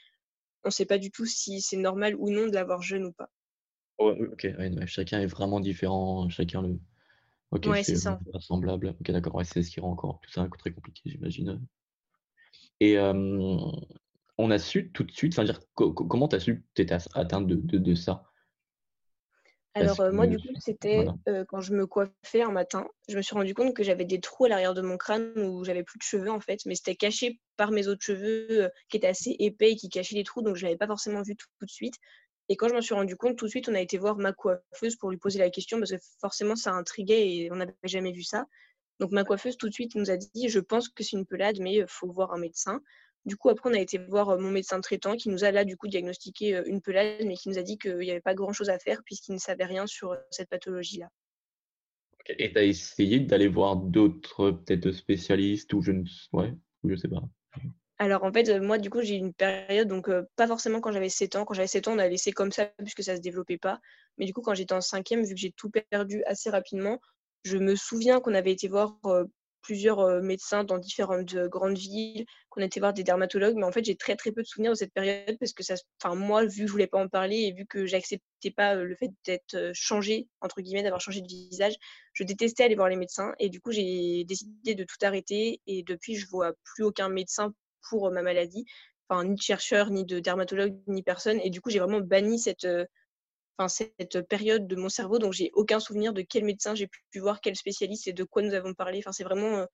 on 0.64 0.70
ne 0.70 0.72
sait 0.72 0.88
pas 0.88 0.98
du 0.98 1.12
tout 1.12 1.28
si 1.28 1.62
c'est 1.62 1.78
normal 1.78 2.16
ou 2.18 2.32
non 2.32 2.48
de 2.48 2.54
l'avoir 2.56 2.82
jeune 2.82 3.06
ou 3.06 3.12
pas. 3.12 3.30
ok, 4.00 4.48
chacun 4.88 5.22
est 5.22 5.28
vraiment 5.28 5.60
différent, 5.60 6.28
chacun 6.30 6.64
le. 6.64 6.80
Ok, 7.52 7.68
c'est 7.84 7.96
semblable. 8.40 8.96
Ok, 9.00 9.12
d'accord, 9.12 9.40
c'est 9.46 9.62
ce 9.62 9.70
qui 9.70 9.82
rend 9.82 9.92
encore 9.92 10.20
tout 10.24 10.32
ça 10.32 10.50
très 10.58 10.72
compliqué, 10.72 11.12
j'imagine. 11.12 11.62
Et 12.80 12.98
on 12.98 14.50
a 14.50 14.58
su 14.58 14.92
tout 14.94 15.04
de 15.04 15.12
suite, 15.12 15.34
enfin, 15.34 15.44
dire, 15.44 15.60
comment 15.76 16.28
tu 16.28 16.38
as 16.38 16.40
su 16.40 16.56
que 16.56 16.64
tu 16.74 16.82
étais 16.82 16.98
atteinte 17.14 17.46
de, 17.46 17.78
de 17.78 17.94
ça? 17.94 18.24
Alors, 19.76 20.14
moi, 20.14 20.26
du 20.26 20.38
coup, 20.38 20.54
c'était 20.60 21.06
quand 21.50 21.60
je 21.60 21.74
me 21.74 21.86
coiffais 21.86 22.42
un 22.42 22.52
matin, 22.52 22.88
je 23.10 23.18
me 23.18 23.22
suis 23.22 23.36
rendu 23.36 23.54
compte 23.54 23.76
que 23.76 23.84
j'avais 23.84 24.06
des 24.06 24.22
trous 24.22 24.46
à 24.46 24.50
l'arrière 24.50 24.74
de 24.74 24.82
mon 24.82 24.98
crâne 24.98 25.34
où 25.38 25.66
j'avais 25.66 25.84
plus 25.84 25.98
de 25.98 26.04
cheveux, 26.04 26.32
en 26.32 26.40
fait, 26.40 26.62
mais 26.66 26.76
c'était 26.76 26.96
caché 26.96 27.42
par 27.58 27.72
mes 27.72 27.88
autres 27.88 28.04
cheveux 28.04 28.72
qui 28.90 28.98
étaient 28.98 29.08
assez 29.08 29.36
épais 29.38 29.74
et 29.74 29.76
qui 29.76 29.90
cachaient 29.90 30.16
les 30.16 30.24
trous, 30.24 30.42
donc 30.42 30.56
je 30.56 30.64
l'avais 30.64 30.78
pas 30.78 30.88
forcément 30.88 31.22
vu 31.22 31.36
tout, 31.36 31.48
de 31.62 31.70
suite. 31.70 31.96
Et 32.48 32.56
quand 32.56 32.70
je 32.70 32.74
m'en 32.74 32.82
suis 32.82 32.94
rendu 32.94 33.18
compte, 33.18 33.38
tout 33.38 33.46
de 33.46 33.50
suite, 33.50 33.68
on 33.68 33.76
a 33.76 33.82
été 33.82 33.98
voir 33.98 34.18
ma 34.18 34.32
coiffeuse 34.32 34.96
pour 34.96 35.10
lui 35.10 35.18
poser 35.18 35.40
la 35.40 35.50
question 35.50 35.78
parce 35.80 35.92
que 35.92 35.98
forcément, 36.22 36.56
ça 36.56 36.72
intriguait 36.72 37.28
et 37.36 37.52
on 37.52 37.56
n'avait 37.56 37.74
jamais 37.84 38.14
vu 38.14 38.24
ça. 38.24 38.46
Donc, 39.00 39.12
ma 39.12 39.26
coiffeuse, 39.26 39.58
tout 39.58 39.68
de 39.68 39.74
suite, 39.74 39.96
nous 39.96 40.10
a 40.10 40.16
dit 40.16 40.48
Je 40.48 40.60
pense 40.60 40.88
que 40.88 41.04
c'est 41.04 41.18
une 41.18 41.26
pelade, 41.26 41.58
mais 41.60 41.76
il 41.76 41.86
faut 41.88 42.10
voir 42.10 42.34
un 42.34 42.38
médecin. 42.38 42.82
Du 43.26 43.38
coup, 43.38 43.50
après, 43.50 43.70
on 43.70 43.74
a 43.74 43.80
été 43.80 43.98
voir 43.98 44.38
mon 44.40 44.52
médecin 44.52 44.80
traitant 44.82 45.16
qui 45.16 45.30
nous 45.30 45.44
a 45.44 45.52
là, 45.52 45.66
du 45.66 45.78
coup, 45.78 45.88
diagnostiqué 45.88 46.62
une 46.68 46.82
pelade, 46.82 47.26
mais 47.26 47.36
qui 47.36 47.50
nous 47.50 47.58
a 47.58 47.64
dit 47.64 47.78
qu'il 47.78 47.98
n'y 47.98 48.12
avait 48.12 48.22
pas 48.22 48.36
grand-chose 48.36 48.70
à 48.70 48.78
faire 48.78 49.02
puisqu'il 49.04 49.34
ne 49.34 49.40
savait 49.40 49.66
rien 49.66 49.88
sur 49.88 50.16
cette 50.30 50.50
pathologie-là. 50.50 51.10
Et 52.28 52.52
tu 52.52 52.58
as 52.58 52.64
essayé 52.64 53.20
d'aller 53.20 53.48
voir 53.48 53.76
d'autres, 53.78 54.52
peut-être 54.52 54.92
spécialistes 54.92 55.74
ou 55.74 55.82
je 55.82 55.92
ne 55.92 56.04
ouais, 56.34 56.54
ou 56.84 56.90
je 56.90 56.96
sais 56.96 57.08
pas. 57.08 57.24
Alors, 57.98 58.24
en 58.24 58.32
fait, 58.34 58.60
moi, 58.60 58.78
du 58.78 58.90
coup, 58.90 59.02
j'ai 59.02 59.16
eu 59.16 59.20
une 59.20 59.34
période, 59.34 59.88
donc 59.88 60.10
pas 60.36 60.48
forcément 60.48 60.82
quand 60.82 60.92
j'avais 60.92 61.10
7 61.10 61.36
ans. 61.36 61.46
Quand 61.46 61.54
j'avais 61.54 61.68
7 61.68 61.88
ans, 61.88 61.94
on 61.94 62.00
a 62.00 62.08
laissé 62.08 62.32
comme 62.32 62.52
ça 62.52 62.66
puisque 62.78 63.04
ça 63.04 63.14
ne 63.14 63.18
se 63.18 63.22
développait 63.22 63.58
pas. 63.58 63.80
Mais 64.18 64.26
du 64.26 64.34
coup, 64.34 64.42
quand 64.42 64.54
j'étais 64.54 64.74
en 64.74 64.82
cinquième, 64.82 65.24
vu 65.24 65.34
que 65.34 65.40
j'ai 65.40 65.52
tout 65.52 65.70
perdu 65.70 66.24
assez 66.26 66.50
rapidement, 66.50 67.00
je 67.44 67.58
me 67.58 67.76
souviens 67.76 68.20
qu'on 68.20 68.34
avait 68.34 68.52
été 68.52 68.68
voir 68.68 69.00
plusieurs 69.66 70.22
médecins 70.22 70.64
dans 70.64 70.78
différentes 70.78 71.36
grandes 71.36 71.78
villes, 71.78 72.26
qu'on 72.50 72.62
été 72.62 72.80
voir 72.80 72.94
des 72.94 73.04
dermatologues, 73.04 73.56
mais 73.56 73.66
en 73.66 73.72
fait, 73.72 73.84
j'ai 73.84 73.96
très 73.96 74.16
très 74.16 74.32
peu 74.32 74.44
de 74.44 74.48
souvenirs 74.48 74.72
de 74.72 74.78
cette 74.78 74.94
période 74.94 75.38
parce 75.40 75.54
que 75.54 75.64
ça, 75.64 75.74
enfin 76.02 76.16
moi, 76.16 76.46
vu 76.46 76.62
que 76.62 76.68
je 76.68 76.72
voulais 76.72 76.88
pas 76.88 77.00
en 77.00 77.08
parler 77.08 77.38
et 77.38 77.52
vu 77.52 77.66
que 77.66 77.86
j'acceptais 77.86 78.52
pas 78.52 78.76
le 78.76 78.96
fait 78.96 79.12
d'être 79.26 79.72
changé 79.74 80.28
entre 80.42 80.62
guillemets, 80.62 80.84
d'avoir 80.84 81.02
changé 81.02 81.22
de 81.22 81.28
visage, 81.28 81.76
je 82.14 82.24
détestais 82.24 82.64
aller 82.64 82.76
voir 82.76 82.90
les 82.90 82.96
médecins 82.96 83.34
et 83.40 83.50
du 83.50 83.60
coup, 83.60 83.72
j'ai 83.72 84.24
décidé 84.26 84.76
de 84.76 84.84
tout 84.84 84.98
arrêter 85.02 85.62
et 85.66 85.84
depuis, 85.84 86.16
je 86.16 86.28
vois 86.28 86.54
plus 86.64 86.84
aucun 86.84 87.10
médecin 87.10 87.54
pour 87.90 88.12
ma 88.12 88.22
maladie, 88.22 88.66
enfin 89.10 89.24
ni 89.24 89.36
de 89.36 89.42
chercheur, 89.42 89.90
ni 89.90 90.06
de 90.06 90.20
dermatologue, 90.20 90.78
ni 90.88 91.02
personne 91.02 91.40
et 91.44 91.50
du 91.50 91.60
coup, 91.60 91.72
j'ai 91.72 91.80
vraiment 91.80 92.02
banni 92.02 92.40
cette 92.40 92.68
enfin, 93.58 93.68
cette 93.68 94.22
période 94.28 94.68
de 94.68 94.76
mon 94.76 94.90
cerveau. 94.90 95.20
Donc, 95.20 95.34
j'ai 95.34 95.52
aucun 95.54 95.80
souvenir 95.80 96.14
de 96.14 96.22
quel 96.22 96.46
médecin 96.46 96.76
j'ai 96.76 96.88
pu 96.88 97.20
voir, 97.20 97.42
quel 97.42 97.56
spécialiste 97.56 98.08
et 98.08 98.14
de 98.14 98.24
quoi 98.24 98.42
nous 98.42 98.54
avons 98.54 98.74
parlé. 98.74 99.00
Enfin, 99.00 99.12
c'est 99.12 99.24
vraiment. 99.24 99.66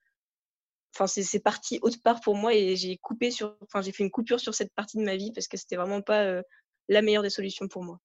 Enfin, 0.93 1.07
c'est 1.07 1.39
parti 1.39 1.79
autre 1.81 2.01
part 2.03 2.19
pour 2.21 2.35
moi 2.35 2.53
et 2.53 2.75
j'ai 2.75 2.97
coupé 2.97 3.31
sur. 3.31 3.55
Enfin, 3.61 3.81
j'ai 3.81 3.91
fait 3.91 4.03
une 4.03 4.11
coupure 4.11 4.39
sur 4.39 4.53
cette 4.53 4.73
partie 4.73 4.97
de 4.97 5.03
ma 5.03 5.15
vie 5.15 5.31
parce 5.31 5.47
que 5.47 5.57
c'était 5.57 5.77
vraiment 5.77 6.01
pas 6.01 6.41
la 6.89 7.01
meilleure 7.01 7.23
des 7.23 7.29
solutions 7.29 7.67
pour 7.67 7.83
moi. 7.83 7.99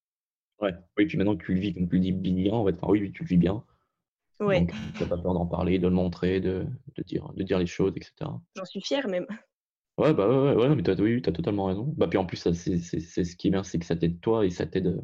Ouais. 0.60 0.72
Oui, 0.96 1.06
puis 1.06 1.18
maintenant 1.18 1.36
que 1.36 1.44
tu 1.44 1.54
le 1.54 1.60
vis, 1.60 1.74
comme 1.74 1.88
tu 1.88 1.96
le 1.96 2.00
dis 2.00 2.12
bien, 2.12 2.54
en 2.54 2.64
fait, 2.64 2.74
enfin, 2.80 2.88
oui, 2.88 3.12
tu 3.12 3.22
le 3.22 3.28
vis 3.28 3.36
bien. 3.36 3.64
Ouais. 4.40 4.60
Donc, 4.60 4.72
tu 4.94 5.02
n'as 5.02 5.08
pas 5.08 5.18
peur 5.18 5.34
d'en 5.34 5.46
parler, 5.46 5.78
de 5.78 5.88
le 5.88 5.94
montrer, 5.94 6.40
de, 6.40 6.66
de, 6.94 7.02
dire, 7.02 7.30
de 7.34 7.42
dire 7.42 7.58
les 7.58 7.66
choses, 7.66 7.92
etc. 7.96 8.30
J'en 8.54 8.64
suis 8.64 8.80
fière 8.80 9.08
même. 9.08 9.26
Ouais, 9.98 10.12
bah 10.12 10.28
ouais, 10.28 10.54
ouais, 10.54 10.74
mais 10.74 10.88
as, 10.90 11.00
oui, 11.00 11.22
tu 11.22 11.28
as 11.30 11.32
totalement 11.32 11.66
raison. 11.66 11.92
Bah, 11.96 12.06
puis 12.06 12.18
en 12.18 12.26
plus, 12.26 12.36
c'est 12.36 12.54
ce 12.54 13.36
qui 13.36 13.48
est 13.48 13.50
bien, 13.50 13.62
c'est 13.62 13.78
que 13.78 13.86
ça 13.86 13.96
t'aide 13.96 14.20
toi 14.20 14.44
et 14.44 14.50
ça 14.50 14.66
t'aide 14.66 15.00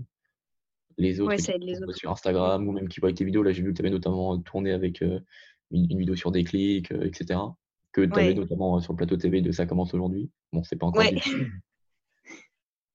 les 0.98 1.20
autres, 1.20 1.36
sur 1.94 2.10
Instagram 2.10 2.66
ou 2.68 2.72
même 2.72 2.88
qui 2.88 3.00
voient 3.00 3.12
tes 3.12 3.24
vidéos. 3.24 3.42
Là, 3.42 3.52
j'ai 3.52 3.62
vu 3.62 3.72
que 3.72 3.76
tu 3.76 3.82
avais 3.82 3.90
notamment 3.90 4.38
tourné 4.38 4.72
avec 4.72 5.00
une, 5.00 5.22
vidéo 5.70 6.16
sur 6.16 6.30
des 6.32 6.44
clics, 6.44 6.90
etc. 6.90 7.40
Que 7.92 8.02
tu 8.02 8.18
avais 8.18 8.34
notamment 8.34 8.80
sur 8.80 8.92
le 8.92 8.96
plateau 8.96 9.16
TV 9.16 9.40
de 9.40 9.52
Ça 9.52 9.66
commence 9.66 9.94
aujourd'hui. 9.94 10.30
Bon, 10.52 10.62
c'est 10.62 10.76
pas 10.76 10.86
encore. 10.86 11.02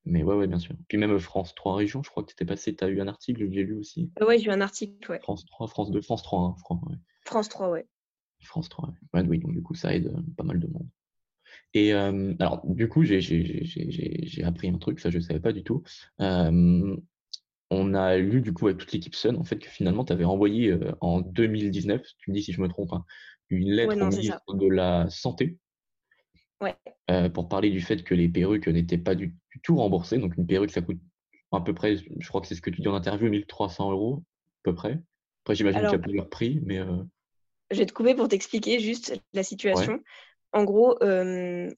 Mais 0.10 0.24
ouais, 0.24 0.36
ouais, 0.36 0.48
bien 0.48 0.60
sûr. 0.60 0.74
Puis 0.88 0.98
même 0.98 1.20
France 1.20 1.54
3 1.54 1.75
Régions, 1.75 2.01
je 2.01 2.10
crois 2.10 2.24
que 2.24 2.30
tu 2.30 2.34
étais 2.34 2.46
passé, 2.46 2.74
tu 2.74 2.84
as 2.84 2.88
eu 2.88 3.01
un 3.01 3.10
article, 3.10 3.51
j'ai 3.51 3.63
lu 3.63 3.77
aussi. 3.77 4.10
Ouais, 4.22 4.39
j'ai 4.39 4.46
eu 4.46 4.51
un 4.51 4.62
article, 4.62 5.12
ouais. 5.12 5.20
France 5.20 5.46
3, 5.46 5.68
France 5.68 5.92
2, 5.92 6.01
France 6.01 6.24
3, 6.24 6.39
hein, 6.39 6.56
je 6.58 6.63
crois. 6.63 6.80
France 7.25 7.50
3, 7.50 7.70
ouais. 7.72 7.86
France 8.39 8.70
3, 8.70 8.94
ouais. 9.13 9.25
Oui, 9.27 9.39
donc 9.39 9.51
du 9.51 9.62
coup, 9.62 9.75
ça 9.75 9.94
aide 9.94 10.16
pas 10.38 10.44
mal 10.44 10.60
de 10.60 10.68
monde. 10.68 10.88
Et 11.74 11.92
alors, 11.92 12.62
du 12.66 12.88
coup, 12.88 13.04
j'ai 13.04 14.44
appris 14.44 14.70
un 14.70 14.77
truc, 14.77 15.00
ça 15.00 15.10
je 15.10 15.18
ne 15.18 15.24
savais 15.24 15.42
pas 15.42 15.51
du 15.51 15.63
tout 15.63 15.84
on 17.70 17.94
a 17.94 18.18
lu 18.18 18.42
du 18.42 18.54
coup 18.54 18.68
avec 18.68 18.78
toute 18.78 18.92
l'équipe 18.92 19.16
Sun 19.16 19.38
en 19.38 19.44
fait 19.44 19.60
que 19.60 19.70
finalement 19.70 20.06
tu 20.06 20.14
avais 20.14 20.24
envoyé 20.24 20.72
euh, 20.72 20.92
en 21.02 21.22
2019, 21.22 22.02
tu 22.18 22.32
me 22.32 22.36
dis 22.36 22.44
si 22.44 22.54
je 22.54 22.62
me 22.62 22.68
trompe, 22.68 22.94
hein, 22.94 23.06
une 23.50 23.72
lettre 23.72 23.96
au 23.96 24.06
ministre 24.06 24.54
de 24.54 24.68
la 24.68 25.10
Santé 25.10 25.58
euh, 27.10 27.30
pour 27.30 27.48
parler 27.48 27.70
du 27.70 27.82
fait 27.82 28.04
que 28.04 28.14
les 28.14 28.28
perruques 28.28 28.68
n'étaient 28.68 28.98
pas 28.98 29.16
du, 29.16 29.36
tout 29.64 29.78
remboursées. 29.78 30.18
Donc 30.18 30.36
une 30.38 30.46
perruque 30.46 30.72
ça 30.72 30.82
coûte 30.82 31.00
à 31.52 31.62
peu 31.62 31.74
près, 31.74 31.96
je 31.96 32.28
crois 32.28 32.42
que 32.42 32.48
c'est 32.48 32.56
ce 32.56 32.62
que 32.62 32.70
tu 32.70 32.82
dis 32.82 32.88
en 32.88 32.96
interview, 32.96 33.30
1300 33.30 33.92
euros 33.92 34.24
à 34.26 34.60
peu 34.64 34.76
près. 34.76 35.00
Après 35.44 35.56
j'imagine 35.56 35.82
qu'il 35.82 35.92
y 35.92 35.96
a 35.96 36.00
plusieurs 36.00 36.30
prix, 36.30 36.62
mais... 36.64 36.80
Euh 36.80 37.04
je 37.72 37.78
vais 37.80 37.86
te 37.86 37.94
couper 37.94 38.16
pour 38.16 38.28
t'expliquer 38.28 38.80
juste 38.80 39.22
la 39.34 39.44
situation. 39.44 40.02
En 40.54 40.63
gros, 40.63 40.98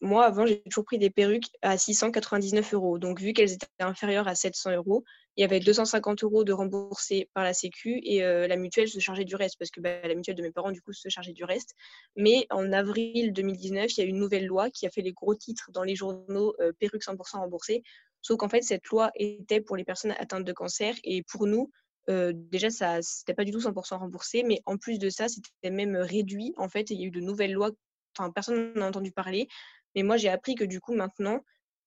moi, 0.01 0.25
avant, 0.25 0.45
j'ai 0.45 0.61
toujours 0.63 0.85
pris 0.85 0.97
des 0.97 1.09
perruques 1.09 1.49
à 1.61 1.77
699 1.77 2.73
euros. 2.73 2.99
Donc, 2.99 3.19
vu 3.19 3.33
qu'elles 3.33 3.53
étaient 3.53 3.67
inférieures 3.79 4.27
à 4.27 4.35
700 4.35 4.71
euros, 4.75 5.03
il 5.35 5.41
y 5.41 5.43
avait 5.43 5.59
250 5.59 6.23
euros 6.23 6.43
de 6.43 6.53
remboursés 6.53 7.29
par 7.33 7.43
la 7.43 7.53
Sécu 7.53 7.99
et 8.03 8.21
la 8.21 8.55
mutuelle 8.57 8.88
se 8.88 8.99
chargeait 8.99 9.25
du 9.25 9.35
reste 9.35 9.57
parce 9.57 9.71
que 9.71 9.81
bah, 9.81 10.01
la 10.07 10.13
mutuelle 10.13 10.35
de 10.35 10.43
mes 10.43 10.51
parents, 10.51 10.71
du 10.71 10.81
coup, 10.81 10.93
se 10.93 11.09
chargeait 11.09 11.33
du 11.33 11.43
reste. 11.43 11.73
Mais 12.15 12.45
en 12.51 12.71
avril 12.71 13.33
2019, 13.33 13.97
il 13.97 13.99
y 13.99 14.03
a 14.03 14.05
eu 14.05 14.09
une 14.09 14.19
nouvelle 14.19 14.45
loi 14.45 14.69
qui 14.69 14.85
a 14.85 14.89
fait 14.89 15.01
les 15.01 15.13
gros 15.13 15.35
titres 15.35 15.71
dans 15.73 15.83
les 15.83 15.95
journaux 15.95 16.55
perruques 16.79 17.03
100% 17.03 17.39
remboursées. 17.39 17.83
Sauf 18.21 18.38
qu'en 18.38 18.49
fait, 18.49 18.61
cette 18.61 18.85
loi 18.88 19.11
était 19.15 19.61
pour 19.61 19.77
les 19.77 19.83
personnes 19.85 20.13
atteintes 20.19 20.45
de 20.45 20.53
cancer 20.53 20.93
et 21.03 21.23
pour 21.23 21.47
nous, 21.47 21.71
déjà, 22.07 22.69
ça 22.69 22.97
n'était 22.97 23.33
pas 23.33 23.45
du 23.45 23.51
tout 23.51 23.61
100% 23.61 23.97
remboursé, 23.97 24.43
mais 24.43 24.61
en 24.65 24.77
plus 24.77 24.99
de 24.99 25.09
ça, 25.09 25.27
c'était 25.27 25.71
même 25.71 25.95
réduit. 25.95 26.53
En 26.57 26.69
fait, 26.69 26.91
il 26.91 26.99
y 26.99 27.03
a 27.03 27.07
eu 27.07 27.11
de 27.11 27.21
nouvelles 27.21 27.53
lois 27.53 27.71
enfin, 28.19 28.31
personne 28.31 28.73
n'en 28.73 28.85
a 28.85 28.89
entendu 28.89 29.11
parler. 29.11 29.47
Mais 29.95 30.03
moi, 30.03 30.17
j'ai 30.17 30.29
appris 30.29 30.55
que 30.55 30.63
du 30.63 30.79
coup, 30.79 30.93
maintenant, 30.93 31.41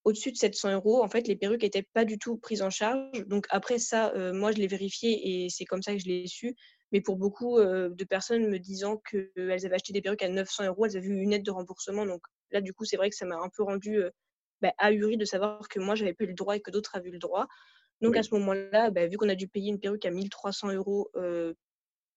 au-dessus 0.04 0.32
de 0.32 0.36
700 0.36 0.72
euros, 0.74 1.02
en 1.02 1.08
fait, 1.08 1.28
les 1.28 1.36
perruques 1.36 1.62
n'étaient 1.62 1.86
pas 1.92 2.04
du 2.04 2.18
tout 2.18 2.36
prises 2.36 2.62
en 2.62 2.70
charge. 2.70 3.26
Donc 3.26 3.46
après 3.50 3.78
ça, 3.78 4.12
euh, 4.14 4.32
moi, 4.32 4.52
je 4.52 4.58
l'ai 4.58 4.66
vérifié 4.66 5.44
et 5.44 5.48
c'est 5.48 5.64
comme 5.64 5.82
ça 5.82 5.92
que 5.92 5.98
je 5.98 6.06
l'ai 6.06 6.26
su. 6.26 6.56
Mais 6.90 7.00
pour 7.00 7.16
beaucoup 7.16 7.58
euh, 7.58 7.88
de 7.90 8.04
personnes 8.04 8.48
me 8.48 8.58
disant 8.58 8.98
qu'elles 8.98 9.66
avaient 9.66 9.74
acheté 9.74 9.92
des 9.92 10.02
perruques 10.02 10.22
à 10.22 10.28
900 10.28 10.66
euros, 10.66 10.86
elles 10.86 10.96
avaient 10.96 11.06
eu 11.06 11.20
une 11.20 11.32
aide 11.32 11.44
de 11.44 11.50
remboursement. 11.50 12.04
Donc 12.04 12.22
là, 12.50 12.60
du 12.60 12.72
coup, 12.74 12.84
c'est 12.84 12.96
vrai 12.96 13.10
que 13.10 13.16
ça 13.16 13.26
m'a 13.26 13.36
un 13.36 13.48
peu 13.56 13.62
rendu 13.62 13.98
euh, 13.98 14.10
bah, 14.60 14.72
ahuri 14.78 15.16
de 15.16 15.24
savoir 15.24 15.68
que 15.68 15.78
moi, 15.78 15.94
j'avais 15.94 16.14
pas 16.14 16.24
eu 16.24 16.28
le 16.28 16.34
droit 16.34 16.56
et 16.56 16.60
que 16.60 16.70
d'autres 16.70 16.96
avaient 16.96 17.08
eu 17.08 17.12
le 17.12 17.18
droit. 17.18 17.46
Donc 18.00 18.16
à 18.16 18.24
ce 18.24 18.34
moment-là, 18.34 18.90
bah, 18.90 19.06
vu 19.06 19.16
qu'on 19.16 19.28
a 19.28 19.36
dû 19.36 19.46
payer 19.46 19.70
une 19.70 19.78
perruque 19.78 20.04
à 20.04 20.10
1300 20.10 20.72
euros 20.72 21.08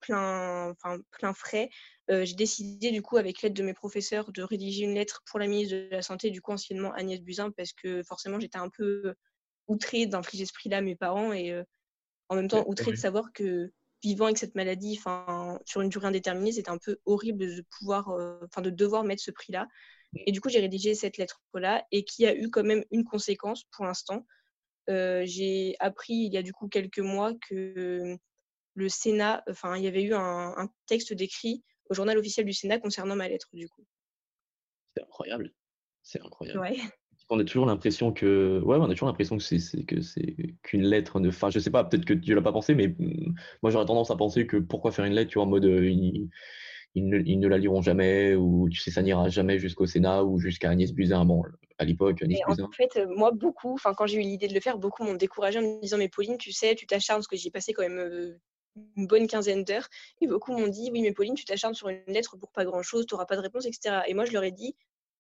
plein, 0.05 0.71
enfin, 0.71 1.00
plein 1.12 1.33
frais, 1.33 1.69
j'ai 2.09 2.35
décidé 2.35 2.91
du 2.91 3.01
coup 3.01 3.17
avec 3.17 3.41
l'aide 3.41 3.53
de 3.53 3.63
mes 3.63 3.74
professeurs 3.74 4.31
de 4.31 4.43
rédiger 4.43 4.83
une 4.83 4.93
lettre 4.93 5.24
pour 5.25 5.39
la 5.39 5.47
ministre 5.47 5.75
de 5.75 5.88
la 5.91 6.01
Santé, 6.01 6.29
du 6.29 6.41
coup 6.41 6.51
anciennement 6.51 6.93
Agnès 6.93 7.19
Buzyn, 7.21 7.51
parce 7.51 7.74
que 7.74 8.03
forcément 8.03 8.39
j'étais 8.39 8.59
un 8.59 8.69
peu 8.69 9.15
outrée 9.67 10.05
d'infliger 10.05 10.45
ce 10.45 10.53
prix-là 10.53 10.77
à 10.77 10.81
mes 10.81 10.95
parents 10.95 11.33
et 11.33 11.59
en 12.29 12.35
même 12.35 12.47
temps 12.47 12.63
outrée 12.67 12.91
de 12.91 12.97
savoir 12.97 13.31
que 13.33 13.71
vivant 14.03 14.25
avec 14.25 14.38
cette 14.38 14.53
maladie, 14.53 15.01
sur 15.65 15.81
une 15.81 15.89
durée 15.89 16.07
indéterminée, 16.07 16.51
c'était 16.51 16.69
un 16.69 16.77
peu 16.77 16.97
horrible 17.05 17.39
de 17.39 17.65
pouvoir, 17.79 18.09
enfin 18.43 18.62
de 18.62 18.69
devoir 18.69 19.03
mettre 19.03 19.24
ce 19.24 19.31
prix-là. 19.31 19.67
Et 20.27 20.31
du 20.31 20.41
coup 20.41 20.50
j'ai 20.50 20.59
rédigé 20.59 20.93
cette 20.93 21.17
lettre-là 21.17 21.83
et 21.91 22.05
qui 22.05 22.27
a 22.27 22.35
eu 22.35 22.50
quand 22.51 22.63
même 22.63 22.83
une 22.91 23.03
conséquence 23.03 23.63
pour 23.71 23.85
l'instant. 23.85 24.25
j'ai 24.88 25.75
appris 25.79 26.13
il 26.13 26.33
y 26.33 26.38
a 26.38 26.43
du 26.43 26.53
coup 26.53 26.67
quelques 26.67 27.00
mois 27.00 27.33
que 27.50 28.15
le 28.75 28.89
Sénat, 28.89 29.44
enfin, 29.50 29.77
il 29.77 29.84
y 29.84 29.88
avait 29.88 30.03
eu 30.03 30.13
un, 30.13 30.70
texte 30.86 31.13
décrit 31.13 31.63
au 31.89 31.94
journal 31.94 32.17
officiel 32.17 32.46
du 32.46 32.53
Sénat 32.53 32.79
concernant 32.79 33.15
ma 33.15 33.27
lettre, 33.27 33.48
du 33.53 33.67
coup. 33.67 33.86
C'est 34.96 35.03
incroyable. 35.03 35.51
C'est 36.03 36.22
incroyable. 36.22 36.62
On 37.29 37.39
a 37.39 37.44
toujours 37.44 37.65
l'impression 37.65 38.13
que, 38.13 38.62
ouais, 38.63 38.77
on 38.77 38.84
a 38.84 38.89
toujours 38.89 39.08
l'impression 39.08 39.38
que 39.38 39.44
c'est 39.44 39.84
que 39.86 40.00
c'est 40.01 40.36
qu'une 40.62 40.84
lettre 40.84 41.20
de, 41.20 41.29
enfin, 41.29 41.50
je 41.50 41.58
sais 41.58 41.72
pas, 41.72 41.84
peut-être 41.84 42.05
que 42.05 42.13
tu 42.13 42.36
l'as 42.36 42.41
pas 42.41 42.51
pensé, 42.51 42.75
mais 42.75 42.89
mmh, 42.89 43.34
moi 43.63 43.72
j'aurais 43.72 43.86
tendance 43.86 44.12
à 44.12 44.15
penser 44.15 44.46
que 44.46 44.58
pourquoi 44.58 44.91
faire 44.91 45.05
une 45.05 45.13
lettre, 45.13 45.32
tu 45.32 45.39
vois, 45.39 45.46
en 45.46 45.50
mode 45.50 45.65
euh, 45.65 45.89
ils, 45.89 46.29
ne, 46.96 47.48
la 47.48 47.58
liront 47.58 47.82
jamais 47.82 48.36
ou 48.36 48.70
tu 48.70 48.79
sais 48.79 48.91
ça 48.91 49.01
n'ira 49.01 49.27
jamais 49.29 49.58
jusqu'au 49.58 49.88
Sénat 49.88 50.24
ou 50.24 50.39
jusqu'à 50.39 50.70
Agnès 50.70 50.94
Buzyn. 50.94 51.25
Bon, 51.25 51.41
à 51.79 51.86
l'époque, 51.86 52.22
Agnès 52.22 52.39
Buzyn. 52.48 52.65
En 52.65 52.72
fait, 52.72 52.96
euh, 52.98 53.08
moi 53.15 53.32
beaucoup, 53.32 53.74
enfin 53.74 53.96
quand 53.96 54.05
j'ai 54.05 54.20
eu 54.20 54.22
l'idée 54.22 54.48
de 54.48 54.53
le 54.53 54.60
faire, 54.60 54.77
beaucoup 54.77 55.03
m'ont 55.03 55.15
découragé 55.15 55.58
en 55.58 55.63
me 55.63 55.82
disant 55.82 55.98
mais 55.98 56.10
Pauline, 56.10 56.38
tu 56.38 56.51
sais, 56.51 56.75
tu 56.75 56.86
t'acharnes 56.86 57.17
parce 57.17 57.27
que 57.27 57.38
j'ai 57.38 57.50
passé 57.50 57.74
quand 57.74 57.82
même 57.82 57.98
euh, 57.98 58.38
une 58.96 59.08
bonne 59.08 59.27
quinzaine 59.27 59.63
d'heures. 59.63 59.88
Et 60.22 60.27
beaucoup 60.27 60.51
m'ont 60.51 60.67
dit 60.67 60.89
Oui, 60.91 61.01
mais 61.01 61.12
Pauline, 61.12 61.36
tu 61.36 61.46
t'acharnes 61.46 61.74
sur 61.74 61.89
une 61.89 62.03
lettre 62.08 62.38
pour 62.38 62.51
pas 62.51 62.65
grand 62.65 62.82
chose, 62.82 63.05
tu 63.05 63.13
n'auras 63.13 63.25
pas 63.25 63.36
de 63.36 63.41
réponse, 63.41 63.65
etc. 63.65 64.01
Et 64.08 64.13
moi, 64.13 64.25
je 64.25 64.32
leur 64.32 64.44
ai 64.44 64.51
dit 64.51 64.75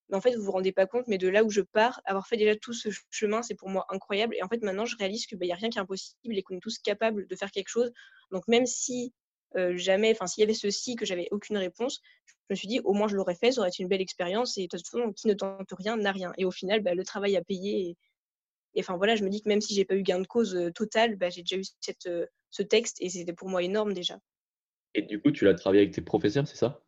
mais 0.09 0.17
en 0.17 0.21
fait, 0.21 0.35
vous 0.35 0.43
vous 0.43 0.51
rendez 0.51 0.71
pas 0.71 0.85
compte, 0.85 1.07
mais 1.07 1.17
de 1.17 1.27
là 1.27 1.43
où 1.43 1.49
je 1.49 1.61
pars, 1.61 1.99
avoir 2.05 2.27
fait 2.27 2.37
déjà 2.37 2.55
tout 2.55 2.73
ce 2.73 2.89
chemin, 3.09 3.41
c'est 3.41 3.55
pour 3.55 3.69
moi 3.69 3.85
incroyable. 3.89 4.35
Et 4.35 4.43
en 4.43 4.47
fait, 4.47 4.61
maintenant, 4.61 4.85
je 4.85 4.95
réalise 4.97 5.25
qu'il 5.25 5.39
n'y 5.39 5.47
bah, 5.47 5.55
a 5.55 5.57
rien 5.57 5.69
qui 5.69 5.79
est 5.79 5.81
impossible 5.81 6.37
et 6.37 6.43
qu'on 6.43 6.55
est 6.57 6.59
tous 6.59 6.77
capables 6.77 7.25
de 7.27 7.35
faire 7.35 7.49
quelque 7.51 7.69
chose. 7.69 7.91
Donc, 8.31 8.47
même 8.47 8.65
si 8.67 9.13
jamais, 9.75 10.11
enfin, 10.11 10.27
s'il 10.27 10.41
y 10.41 10.43
avait 10.43 10.53
ceci, 10.53 10.95
que 10.95 11.05
j'avais 11.05 11.27
aucune 11.31 11.57
réponse, 11.57 12.01
je 12.27 12.33
me 12.51 12.55
suis 12.55 12.67
dit, 12.67 12.79
au 12.81 12.93
moins, 12.93 13.07
je 13.07 13.15
l'aurais 13.15 13.35
fait, 13.35 13.53
ça 13.53 13.61
aurait 13.61 13.69
été 13.69 13.81
une 13.81 13.89
belle 13.89 14.01
expérience. 14.01 14.57
Et 14.57 14.63
de 14.63 14.77
toute 14.77 14.87
façon, 14.87 15.11
qui 15.13 15.27
ne 15.27 15.33
tente 15.33 15.67
rien 15.71 15.97
n'a 15.97 16.11
rien. 16.11 16.33
Et 16.37 16.45
au 16.45 16.51
final, 16.51 16.81
bah, 16.81 16.93
le 16.93 17.03
travail 17.03 17.35
a 17.35 17.43
payé. 17.43 17.97
Et, 18.75 18.81
enfin, 18.81 18.97
voilà, 18.97 19.15
je 19.15 19.23
me 19.23 19.29
dis 19.29 19.41
que 19.41 19.49
même 19.49 19.61
si 19.61 19.73
j'ai 19.73 19.85
pas 19.85 19.95
eu 19.95 20.03
gain 20.03 20.19
de 20.19 20.27
cause 20.27 20.71
total, 20.75 21.15
bah, 21.15 21.29
j'ai 21.29 21.41
déjà 21.41 21.57
eu 21.57 21.63
cette, 21.79 22.09
ce 22.51 22.63
texte 22.63 22.97
et 22.99 23.09
c'était 23.09 23.33
pour 23.33 23.49
moi 23.49 23.63
énorme 23.63 23.93
déjà. 23.93 24.19
Et 24.93 25.01
du 25.01 25.21
coup, 25.21 25.31
tu 25.31 25.45
l'as 25.45 25.53
travaillé 25.55 25.81
avec 25.83 25.93
tes 25.93 26.01
professeurs, 26.01 26.47
c'est 26.47 26.55
ça? 26.55 26.81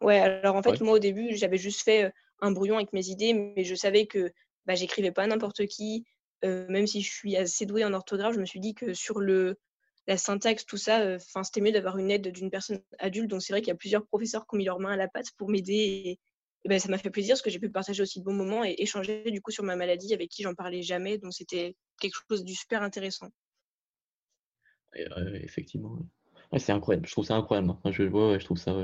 Ouais, 0.00 0.18
alors 0.18 0.56
en 0.56 0.62
fait, 0.62 0.80
moi 0.80 0.94
au 0.94 0.98
début, 0.98 1.36
j'avais 1.36 1.58
juste 1.58 1.82
fait 1.82 2.12
un 2.40 2.50
brouillon 2.50 2.76
avec 2.76 2.92
mes 2.92 3.06
idées, 3.06 3.34
mais 3.34 3.64
je 3.64 3.74
savais 3.74 4.06
que 4.06 4.32
bah, 4.66 4.74
j'écrivais 4.74 5.12
pas 5.12 5.26
n'importe 5.26 5.66
qui. 5.66 6.04
même 6.42 6.86
si 6.86 7.02
je 7.02 7.10
suis 7.10 7.36
assez 7.36 7.66
douée 7.66 7.84
en 7.84 7.92
orthographe, 7.94 8.34
je 8.34 8.40
me 8.40 8.46
suis 8.46 8.60
dit 8.60 8.74
que 8.74 8.94
sur 8.94 9.20
le, 9.20 9.58
la 10.06 10.16
syntaxe, 10.16 10.66
tout 10.66 10.76
ça, 10.76 11.14
enfin 11.16 11.44
c'était 11.44 11.60
mieux 11.60 11.72
d'avoir 11.72 11.98
une 11.98 12.10
aide 12.10 12.28
d'une 12.28 12.50
personne 12.50 12.82
adulte. 12.98 13.30
Donc 13.30 13.42
c'est 13.42 13.52
vrai 13.52 13.60
qu'il 13.60 13.68
y 13.68 13.72
a 13.72 13.76
plusieurs 13.76 14.06
professeurs 14.06 14.46
qui 14.46 14.54
ont 14.54 14.58
mis 14.58 14.64
leurs 14.64 14.80
mains 14.80 14.92
à 14.92 14.96
la 14.96 15.08
pâte 15.08 15.30
pour 15.36 15.48
m'aider. 15.48 16.18
Et, 16.64 16.68
ben, 16.68 16.78
ça 16.78 16.88
m'a 16.88 16.98
fait 16.98 17.10
plaisir 17.10 17.34
parce 17.34 17.42
que 17.42 17.50
j'ai 17.50 17.58
pu 17.58 17.70
partager 17.70 18.02
aussi 18.02 18.20
de 18.20 18.24
bons 18.24 18.34
moments 18.34 18.64
et 18.64 18.74
échanger 18.78 19.30
du 19.30 19.40
coup 19.40 19.50
sur 19.50 19.64
ma 19.64 19.76
maladie 19.76 20.14
avec 20.14 20.30
qui 20.30 20.42
j'en 20.42 20.54
parlais 20.54 20.82
jamais. 20.82 21.18
Donc 21.18 21.32
c'était 21.32 21.76
quelque 22.00 22.18
chose 22.28 22.44
de 22.44 22.52
super 22.52 22.82
intéressant. 22.82 23.28
effectivement 25.42 25.98
c'est 26.58 26.72
incroyable. 26.72 27.06
Je 27.06 27.12
trouve 27.12 27.24
ça 27.24 27.36
incroyable. 27.36 27.74
je, 27.86 27.92
je 27.92 28.44
trouve 28.44 28.58
ça. 28.58 28.76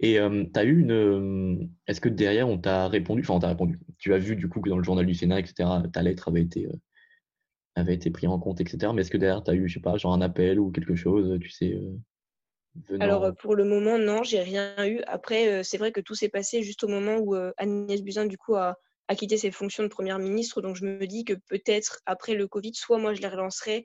Et 0.00 0.18
tu 0.18 0.58
as 0.60 0.64
eu 0.64 0.80
une. 0.80 1.70
Est-ce 1.86 2.00
que 2.00 2.08
derrière, 2.08 2.48
on 2.48 2.58
t'a 2.58 2.88
répondu? 2.88 3.22
Enfin, 3.22 3.34
on 3.34 3.38
t'a 3.40 3.48
répondu. 3.48 3.78
Tu 3.98 4.12
as 4.14 4.18
vu 4.18 4.36
du 4.36 4.48
coup 4.48 4.60
que 4.60 4.68
dans 4.68 4.76
le 4.78 4.84
journal 4.84 5.06
du 5.06 5.14
Sénat, 5.14 5.40
etc., 5.40 5.68
ta 5.92 6.02
lettre 6.02 6.28
avait 6.28 6.42
été, 6.42 6.68
avait 7.74 7.94
été 7.94 8.10
prise 8.10 8.28
en 8.28 8.38
compte, 8.38 8.60
etc. 8.60 8.92
Mais 8.94 9.02
est-ce 9.02 9.10
que 9.10 9.16
derrière, 9.16 9.42
tu 9.42 9.50
as 9.50 9.54
eu, 9.54 9.68
je 9.68 9.74
sais 9.74 9.80
pas, 9.80 9.96
genre 9.96 10.12
un 10.12 10.20
appel 10.20 10.60
ou 10.60 10.70
quelque 10.70 10.94
chose, 10.94 11.38
tu 11.40 11.50
sais 11.50 11.80
Alors, 13.00 13.34
pour 13.36 13.54
le 13.54 13.64
moment, 13.64 13.98
non, 13.98 14.22
j'ai 14.22 14.40
rien 14.40 14.74
eu. 14.86 15.00
Après, 15.06 15.62
c'est 15.64 15.78
vrai 15.78 15.92
que 15.92 16.00
tout 16.00 16.14
s'est 16.14 16.28
passé 16.28 16.62
juste 16.62 16.84
au 16.84 16.88
moment 16.88 17.16
où 17.18 17.34
Agnès 17.56 18.02
Buzyn, 18.02 18.26
du 18.26 18.38
coup, 18.38 18.54
a, 18.56 18.76
a 19.08 19.14
quitté 19.14 19.36
ses 19.36 19.50
fonctions 19.50 19.82
de 19.82 19.88
première 19.88 20.18
ministre. 20.18 20.62
Donc, 20.62 20.76
je 20.76 20.84
me 20.84 21.06
dis 21.06 21.24
que 21.24 21.34
peut-être 21.48 22.00
après 22.06 22.34
le 22.34 22.48
Covid, 22.48 22.74
soit 22.74 22.98
moi, 22.98 23.14
je 23.14 23.20
les 23.20 23.28
relancerai, 23.28 23.84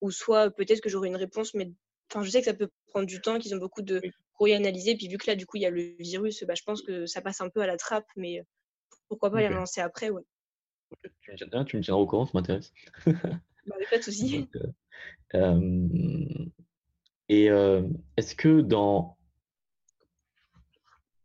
ou 0.00 0.10
soit 0.10 0.50
peut-être 0.50 0.80
que 0.80 0.88
j'aurai 0.88 1.08
une 1.08 1.16
réponse, 1.16 1.54
mais 1.54 1.70
Enfin, 2.10 2.24
je 2.24 2.30
sais 2.30 2.40
que 2.40 2.46
ça 2.46 2.54
peut 2.54 2.70
prendre 2.86 3.06
du 3.06 3.20
temps, 3.20 3.38
qu'ils 3.38 3.54
ont 3.54 3.58
beaucoup 3.58 3.82
de 3.82 4.00
courriers 4.32 4.56
analysés. 4.56 4.96
Puis 4.96 5.08
vu 5.08 5.18
que 5.18 5.26
là, 5.26 5.36
du 5.36 5.46
coup, 5.46 5.58
il 5.58 5.62
y 5.62 5.66
a 5.66 5.70
le 5.70 5.94
virus, 5.98 6.42
bah, 6.44 6.54
je 6.54 6.62
pense 6.62 6.82
que 6.82 7.06
ça 7.06 7.20
passe 7.20 7.40
un 7.40 7.50
peu 7.50 7.60
à 7.60 7.66
la 7.66 7.76
trappe, 7.76 8.06
mais 8.16 8.42
pourquoi 9.08 9.30
pas 9.30 9.40
les 9.40 9.48
relancer 9.48 9.80
après, 9.80 10.10
ouais. 10.10 10.22
Tu, 11.20 11.32
me 11.32 11.36
tiendras, 11.36 11.64
tu 11.64 11.76
me 11.76 11.82
tiendras 11.82 12.02
au 12.02 12.06
courant, 12.06 12.24
ça 12.24 12.32
m'intéresse. 12.34 12.72
bah, 13.06 13.76
pas 13.90 13.98
de 13.98 14.02
souci. 14.02 14.48
et 17.28 17.46
est-ce 18.16 18.34
que 18.34 18.60
dans. 18.60 19.16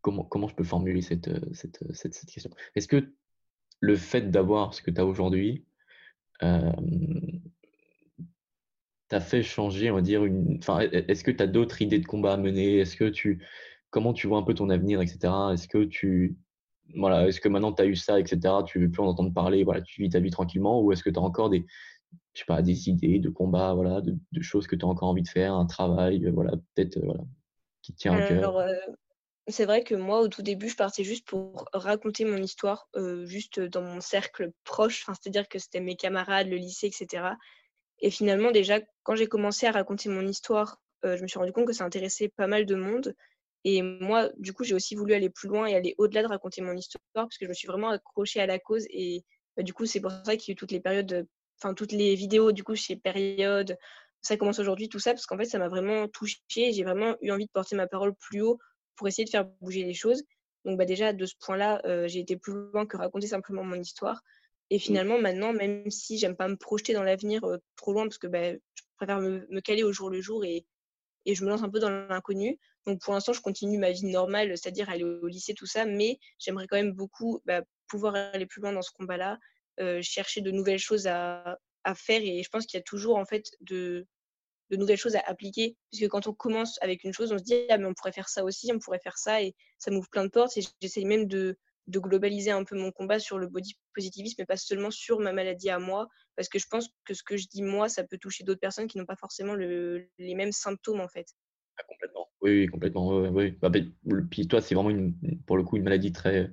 Comment, 0.01 0.23
comment 0.25 0.49
je 0.49 0.55
peux 0.55 0.65
formuler 0.65 1.01
cette, 1.01 1.29
cette, 1.55 1.79
cette, 1.93 2.13
cette 2.13 2.29
question? 2.29 2.51
Est-ce 2.75 2.89
que 2.89 3.13
le 3.79 3.95
fait 3.95 4.29
d'avoir 4.31 4.73
ce 4.73 4.81
que 4.81 4.91
tu 4.91 4.99
as 4.99 5.05
aujourd'hui, 5.05 5.63
t'a 9.13 9.19
fait 9.19 9.43
changer, 9.43 9.91
on 9.91 9.95
va 9.95 10.01
dire, 10.01 10.25
une. 10.25 10.57
Enfin, 10.57 10.79
est-ce 10.79 11.23
que 11.23 11.29
tu 11.29 11.43
as 11.43 11.47
d'autres 11.47 11.81
idées 11.83 11.99
de 11.99 12.05
combat 12.05 12.33
à 12.33 12.37
mener? 12.37 12.79
Est-ce 12.79 12.95
que 12.95 13.09
tu. 13.09 13.45
Comment 13.91 14.11
tu 14.11 14.25
vois 14.27 14.39
un 14.39 14.43
peu 14.43 14.55
ton 14.55 14.69
avenir, 14.69 15.01
etc. 15.01 15.31
Est-ce 15.53 15.67
que 15.67 15.83
tu. 15.83 16.35
Voilà, 16.95 17.27
est-ce 17.27 17.39
que 17.39 17.47
maintenant 17.47 17.71
tu 17.71 17.81
as 17.83 17.85
eu 17.85 17.95
ça, 17.95 18.19
etc., 18.19 18.39
tu 18.65 18.79
veux 18.79 18.89
plus 18.89 19.01
en 19.03 19.07
entendre 19.07 19.31
parler, 19.31 19.63
voilà, 19.63 19.81
tu 19.81 20.01
vis 20.01 20.09
ta 20.09 20.19
vie 20.19 20.31
tranquillement, 20.31 20.81
ou 20.81 20.91
est-ce 20.91 21.03
que 21.03 21.09
tu 21.09 21.17
as 21.17 21.21
encore 21.21 21.49
des, 21.49 21.65
je 22.33 22.39
sais 22.39 22.45
pas, 22.45 22.61
des 22.61 22.89
idées 22.89 23.19
de 23.19 23.29
combat, 23.29 23.73
voilà, 23.73 24.01
de, 24.01 24.17
choses 24.41 24.67
que 24.67 24.75
tu 24.75 24.85
as 24.85 24.87
encore 24.87 25.09
envie 25.09 25.21
de 25.21 25.27
faire, 25.27 25.53
un 25.53 25.65
travail, 25.65 26.29
voilà, 26.31 26.51
peut-être, 26.73 26.99
voilà, 27.03 27.21
qui 27.81 27.93
tient 27.93 28.13
à 28.13 28.27
cœur 28.27 28.57
Alors, 28.57 28.63
c'est 29.47 29.65
vrai 29.65 29.83
que 29.83 29.93
moi, 29.93 30.21
au 30.21 30.29
tout 30.29 30.41
début, 30.41 30.69
je 30.69 30.75
partais 30.75 31.03
juste 31.03 31.27
pour 31.27 31.65
raconter 31.73 32.25
mon 32.25 32.37
histoire, 32.37 32.89
juste 33.25 33.59
dans 33.59 33.81
mon 33.81 34.01
cercle 34.01 34.51
proche, 34.63 35.05
c'est-à-dire 35.05 35.47
que 35.47 35.59
c'était 35.59 35.81
mes 35.81 35.95
camarades, 35.95 36.47
le 36.47 36.55
lycée, 36.55 36.87
etc. 36.87 37.35
Et 37.99 38.09
finalement, 38.09 38.51
déjà, 38.51 38.79
quand 39.03 39.15
j'ai 39.15 39.27
commencé 39.27 39.65
à 39.67 39.71
raconter 39.71 40.09
mon 40.09 40.25
histoire, 40.27 40.79
je 41.03 41.21
me 41.21 41.27
suis 41.27 41.39
rendu 41.39 41.51
compte 41.51 41.67
que 41.67 41.73
ça 41.73 41.83
intéressait 41.83 42.29
pas 42.29 42.47
mal 42.47 42.65
de 42.65 42.75
monde. 42.75 43.15
Et 43.65 43.81
moi, 43.81 44.29
du 44.37 44.53
coup, 44.53 44.63
j'ai 44.63 44.75
aussi 44.75 44.95
voulu 44.95 45.13
aller 45.13 45.29
plus 45.29 45.47
loin 45.47 45.65
et 45.65 45.75
aller 45.75 45.95
au-delà 45.97 46.21
de 46.21 46.27
raconter 46.27 46.61
mon 46.61 46.73
histoire 46.73 47.01
parce 47.13 47.37
que 47.37 47.45
je 47.45 47.49
me 47.49 47.53
suis 47.53 47.67
vraiment 47.67 47.89
accrochée 47.89 48.41
à 48.41 48.45
la 48.45 48.59
cause. 48.59 48.85
Et 48.89 49.23
bah, 49.55 49.63
du 49.63 49.73
coup, 49.73 49.85
c'est 49.85 50.01
pour 50.01 50.11
ça 50.11 50.35
qu'il 50.35 50.49
y 50.49 50.51
a 50.51 50.53
eu 50.53 50.55
toutes 50.55 50.71
les 50.71 50.81
périodes, 50.81 51.27
enfin, 51.63 51.73
toutes 51.73 51.91
les 51.91 52.15
vidéos, 52.15 52.51
du 52.51 52.63
coup, 52.63 52.75
chez 52.75 52.95
Période, 52.95 53.77
ça 54.21 54.37
commence 54.37 54.59
aujourd'hui, 54.59 54.89
tout 54.89 54.99
ça, 54.99 55.11
parce 55.11 55.25
qu'en 55.25 55.37
fait, 55.37 55.45
ça 55.45 55.59
m'a 55.59 55.69
vraiment 55.69 56.07
touchée. 56.07 56.71
J'ai 56.71 56.83
vraiment 56.83 57.15
eu 57.21 57.31
envie 57.31 57.45
de 57.45 57.51
porter 57.51 57.75
ma 57.75 57.87
parole 57.87 58.13
plus 58.15 58.41
haut 58.41 58.59
pour 58.95 59.07
essayer 59.07 59.25
de 59.25 59.29
faire 59.29 59.45
bouger 59.61 59.83
les 59.83 59.93
choses. 59.93 60.23
Donc, 60.65 60.77
bah, 60.77 60.85
déjà, 60.85 61.13
de 61.13 61.25
ce 61.25 61.35
point-là, 61.39 61.81
j'ai 62.07 62.19
été 62.19 62.37
plus 62.37 62.53
loin 62.53 62.85
que 62.85 62.97
raconter 62.97 63.27
simplement 63.27 63.63
mon 63.63 63.79
histoire. 63.79 64.21
Et 64.69 64.77
mmh. 64.77 64.79
finalement, 64.79 65.19
maintenant, 65.19 65.53
même 65.53 65.89
si 65.89 66.17
j'aime 66.17 66.35
pas 66.35 66.47
me 66.47 66.55
projeter 66.55 66.93
dans 66.93 67.03
l'avenir 67.03 67.41
trop 67.75 67.93
loin, 67.93 68.03
parce 68.03 68.17
que 68.17 68.27
bah, 68.27 68.53
je 68.53 68.83
préfère 68.95 69.19
me, 69.19 69.59
caler 69.61 69.83
au 69.83 69.91
jour 69.91 70.09
le 70.09 70.21
jour 70.21 70.45
et, 70.45 70.65
et 71.25 71.35
je 71.35 71.43
me 71.43 71.49
lance 71.49 71.63
un 71.63 71.69
peu 71.69 71.79
dans 71.79 71.89
l'inconnu. 71.89 72.59
Donc 72.85 73.01
pour 73.01 73.13
l'instant, 73.13 73.33
je 73.33 73.41
continue 73.41 73.77
ma 73.77 73.91
vie 73.91 74.05
normale, 74.05 74.57
c'est-à-dire 74.57 74.89
aller 74.89 75.03
au 75.03 75.27
lycée, 75.27 75.53
tout 75.53 75.65
ça, 75.65 75.85
mais 75.85 76.19
j'aimerais 76.39 76.67
quand 76.67 76.75
même 76.75 76.91
beaucoup 76.91 77.41
bah, 77.45 77.61
pouvoir 77.87 78.15
aller 78.15 78.45
plus 78.45 78.61
loin 78.61 78.73
dans 78.73 78.81
ce 78.81 78.91
combat-là, 78.91 79.37
chercher 80.01 80.41
de 80.41 80.51
nouvelles 80.51 80.79
choses 80.79 81.07
à, 81.07 81.57
faire. 81.95 82.21
Et 82.21 82.43
je 82.43 82.49
pense 82.49 82.65
qu'il 82.65 82.77
y 82.77 82.81
a 82.81 82.83
toujours 82.83 83.17
en 83.17 83.25
fait 83.25 83.43
de, 83.61 84.07
nouvelles 84.71 84.97
choses 84.97 85.15
à 85.15 85.21
appliquer. 85.21 85.75
Puisque 85.91 86.09
quand 86.09 86.27
on 86.27 86.33
commence 86.33 86.77
avec 86.81 87.03
une 87.03 87.13
chose, 87.13 87.31
on 87.31 87.37
se 87.37 87.43
dit, 87.43 87.55
ah, 87.69 87.77
mais 87.77 87.85
on 87.85 87.93
pourrait 87.93 88.11
faire 88.11 88.29
ça 88.29 88.43
aussi, 88.43 88.71
on 88.73 88.79
pourrait 88.79 89.01
faire 89.03 89.17
ça, 89.17 89.41
et 89.41 89.55
ça 89.77 89.91
m'ouvre 89.91 90.09
plein 90.09 90.25
de 90.25 90.29
portes. 90.29 90.57
Et 90.57 90.61
j'essaye 90.81 91.05
même 91.05 91.27
de, 91.27 91.57
globaliser 91.89 92.51
un 92.51 92.63
peu 92.63 92.77
mon 92.77 92.91
combat 92.91 93.19
sur 93.19 93.37
le 93.37 93.47
body 93.47 93.75
positivisme, 93.93 94.35
mais 94.39 94.45
pas 94.45 94.57
seulement 94.57 94.91
sur 94.91 95.19
ma 95.19 95.33
maladie 95.33 95.69
à 95.69 95.79
moi, 95.79 96.07
parce 96.35 96.49
que 96.49 96.57
je 96.57 96.67
pense 96.67 96.89
que 97.05 97.13
ce 97.13 97.23
que 97.23 97.37
je 97.37 97.47
dis 97.47 97.61
moi, 97.61 97.89
ça 97.89 98.03
peut 98.03 98.17
toucher 98.17 98.43
d'autres 98.43 98.61
personnes 98.61 98.87
qui 98.87 98.97
n'ont 98.97 99.05
pas 99.05 99.17
forcément 99.17 99.55
les 99.55 100.35
mêmes 100.35 100.53
symptômes 100.53 101.01
en 101.01 101.09
fait. 101.09 101.27
Ah, 101.77 101.83
complètement. 101.87 102.29
Oui, 102.41 102.67
complètement. 102.67 103.07
Oui, 103.29 103.51
bah, 103.51 103.71
puis 104.29 104.47
toi, 104.47 104.61
c'est 104.61 104.75
vraiment 104.75 105.11
pour 105.45 105.57
le 105.57 105.63
coup 105.63 105.77
une 105.77 105.83
maladie 105.83 106.11
très 106.11 106.51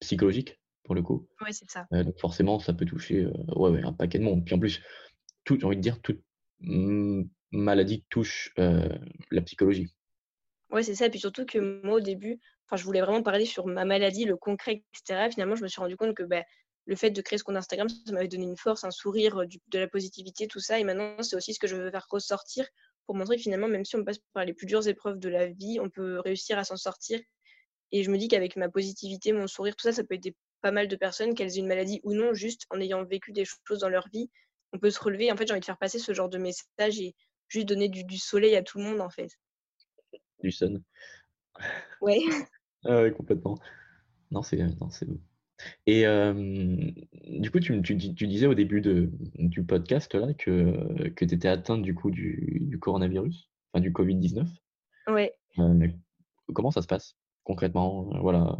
psychologique? 0.00 0.58
Pour 0.86 0.94
le 0.94 1.02
coup. 1.02 1.28
Oui, 1.42 1.52
c'est 1.52 1.70
ça. 1.70 1.86
Euh, 1.92 2.04
donc 2.04 2.18
forcément, 2.18 2.58
ça 2.58 2.72
peut 2.72 2.86
toucher 2.86 3.24
euh, 3.24 3.54
ouais, 3.56 3.82
un 3.82 3.92
paquet 3.92 4.18
de 4.18 4.24
monde. 4.24 4.44
Puis 4.44 4.54
en 4.54 4.58
plus, 4.58 4.80
tout, 5.44 5.58
j'ai 5.58 5.66
envie 5.66 5.76
de 5.76 5.82
dire, 5.82 6.00
toute 6.00 6.22
maladie 7.50 8.04
touche 8.08 8.52
euh, 8.58 8.88
la 9.30 9.42
psychologie. 9.42 9.92
Oui, 10.70 10.82
c'est 10.84 10.94
ça. 10.94 11.10
Puis 11.10 11.20
surtout 11.20 11.44
que 11.44 11.82
moi, 11.84 11.96
au 11.96 12.00
début, 12.00 12.40
enfin, 12.66 12.76
je 12.76 12.84
voulais 12.84 13.00
vraiment 13.00 13.22
parler 13.22 13.44
sur 13.44 13.66
ma 13.66 13.84
maladie, 13.84 14.24
le 14.24 14.36
concret, 14.36 14.84
etc. 14.94 15.28
Finalement, 15.30 15.56
je 15.56 15.62
me 15.62 15.68
suis 15.68 15.80
rendu 15.80 15.96
compte 15.96 16.14
que 16.14 16.22
bah, 16.22 16.44
le 16.86 16.96
fait 16.96 17.10
de 17.10 17.20
créer 17.20 17.38
ce 17.38 17.44
compte 17.44 17.56
Instagram, 17.56 17.88
ça 17.88 18.12
m'avait 18.12 18.28
donné 18.28 18.44
une 18.44 18.56
force, 18.56 18.84
un 18.84 18.90
sourire, 18.90 19.42
de 19.68 19.78
la 19.78 19.88
positivité, 19.88 20.46
tout 20.46 20.60
ça. 20.60 20.78
Et 20.78 20.84
maintenant, 20.84 21.22
c'est 21.22 21.36
aussi 21.36 21.52
ce 21.52 21.58
que 21.58 21.66
je 21.66 21.76
veux 21.76 21.90
faire 21.90 22.06
ressortir 22.08 22.66
pour 23.06 23.16
montrer 23.16 23.36
que 23.36 23.42
finalement, 23.42 23.68
même 23.68 23.84
si 23.84 23.96
on 23.96 24.04
passe 24.04 24.18
par 24.32 24.44
les 24.44 24.54
plus 24.54 24.66
dures 24.66 24.86
épreuves 24.86 25.18
de 25.18 25.28
la 25.28 25.46
vie, 25.46 25.78
on 25.80 25.90
peut 25.90 26.20
réussir 26.20 26.58
à 26.58 26.64
s'en 26.64 26.76
sortir. 26.76 27.20
Et 27.92 28.02
je 28.02 28.10
me 28.10 28.18
dis 28.18 28.28
qu'avec 28.28 28.56
ma 28.56 28.68
positivité, 28.68 29.32
mon 29.32 29.46
sourire, 29.46 29.76
tout 29.76 29.84
ça, 29.84 29.92
ça 29.92 30.04
peut 30.04 30.14
aider 30.14 30.34
pas 30.62 30.70
mal 30.70 30.88
de 30.88 30.96
personnes, 30.96 31.34
qu'elles 31.34 31.56
aient 31.56 31.60
une 31.60 31.68
maladie 31.68 32.00
ou 32.02 32.14
non, 32.14 32.34
juste 32.34 32.66
en 32.70 32.80
ayant 32.80 33.04
vécu 33.04 33.32
des 33.32 33.44
choses 33.44 33.80
dans 33.80 33.88
leur 33.88 34.08
vie, 34.08 34.30
on 34.72 34.78
peut 34.78 34.90
se 34.90 35.00
relever. 35.00 35.30
En 35.30 35.36
fait, 35.36 35.46
j'ai 35.46 35.52
envie 35.52 35.60
de 35.60 35.66
faire 35.66 35.78
passer 35.78 35.98
ce 35.98 36.12
genre 36.12 36.28
de 36.28 36.38
message 36.38 37.00
et 37.00 37.14
juste 37.48 37.68
donner 37.68 37.88
du, 37.88 38.04
du 38.04 38.18
soleil 38.18 38.56
à 38.56 38.62
tout 38.62 38.78
le 38.78 38.84
monde, 38.84 39.00
en 39.00 39.10
fait. 39.10 39.30
Du 40.42 40.50
sun. 40.50 40.82
Ouais. 42.00 42.20
Ah 42.88 43.02
oui, 43.02 43.12
complètement. 43.12 43.58
Non, 44.30 44.42
c'est 44.42 44.64
c'est 44.90 45.08
Et 45.86 46.04
du 47.40 47.50
coup, 47.50 47.58
tu, 47.58 47.82
tu, 47.82 47.96
tu, 48.14 48.26
disais 48.28 48.46
au 48.46 48.54
début 48.54 48.80
de, 48.80 49.10
du 49.34 49.64
podcast 49.64 50.14
là 50.14 50.32
que, 50.34 51.08
que 51.10 51.24
tu 51.24 51.34
étais 51.34 51.48
atteinte 51.48 51.82
du 51.82 51.96
coup 51.96 52.12
du, 52.12 52.58
du 52.60 52.78
coronavirus, 52.78 53.50
enfin 53.72 53.80
du 53.80 53.90
Covid-19. 53.90 54.46
Ouais. 55.08 55.32
comment 56.54 56.70
ça 56.70 56.82
se 56.82 56.86
passe 56.86 57.16
concrètement? 57.44 58.10
Voilà. 58.20 58.56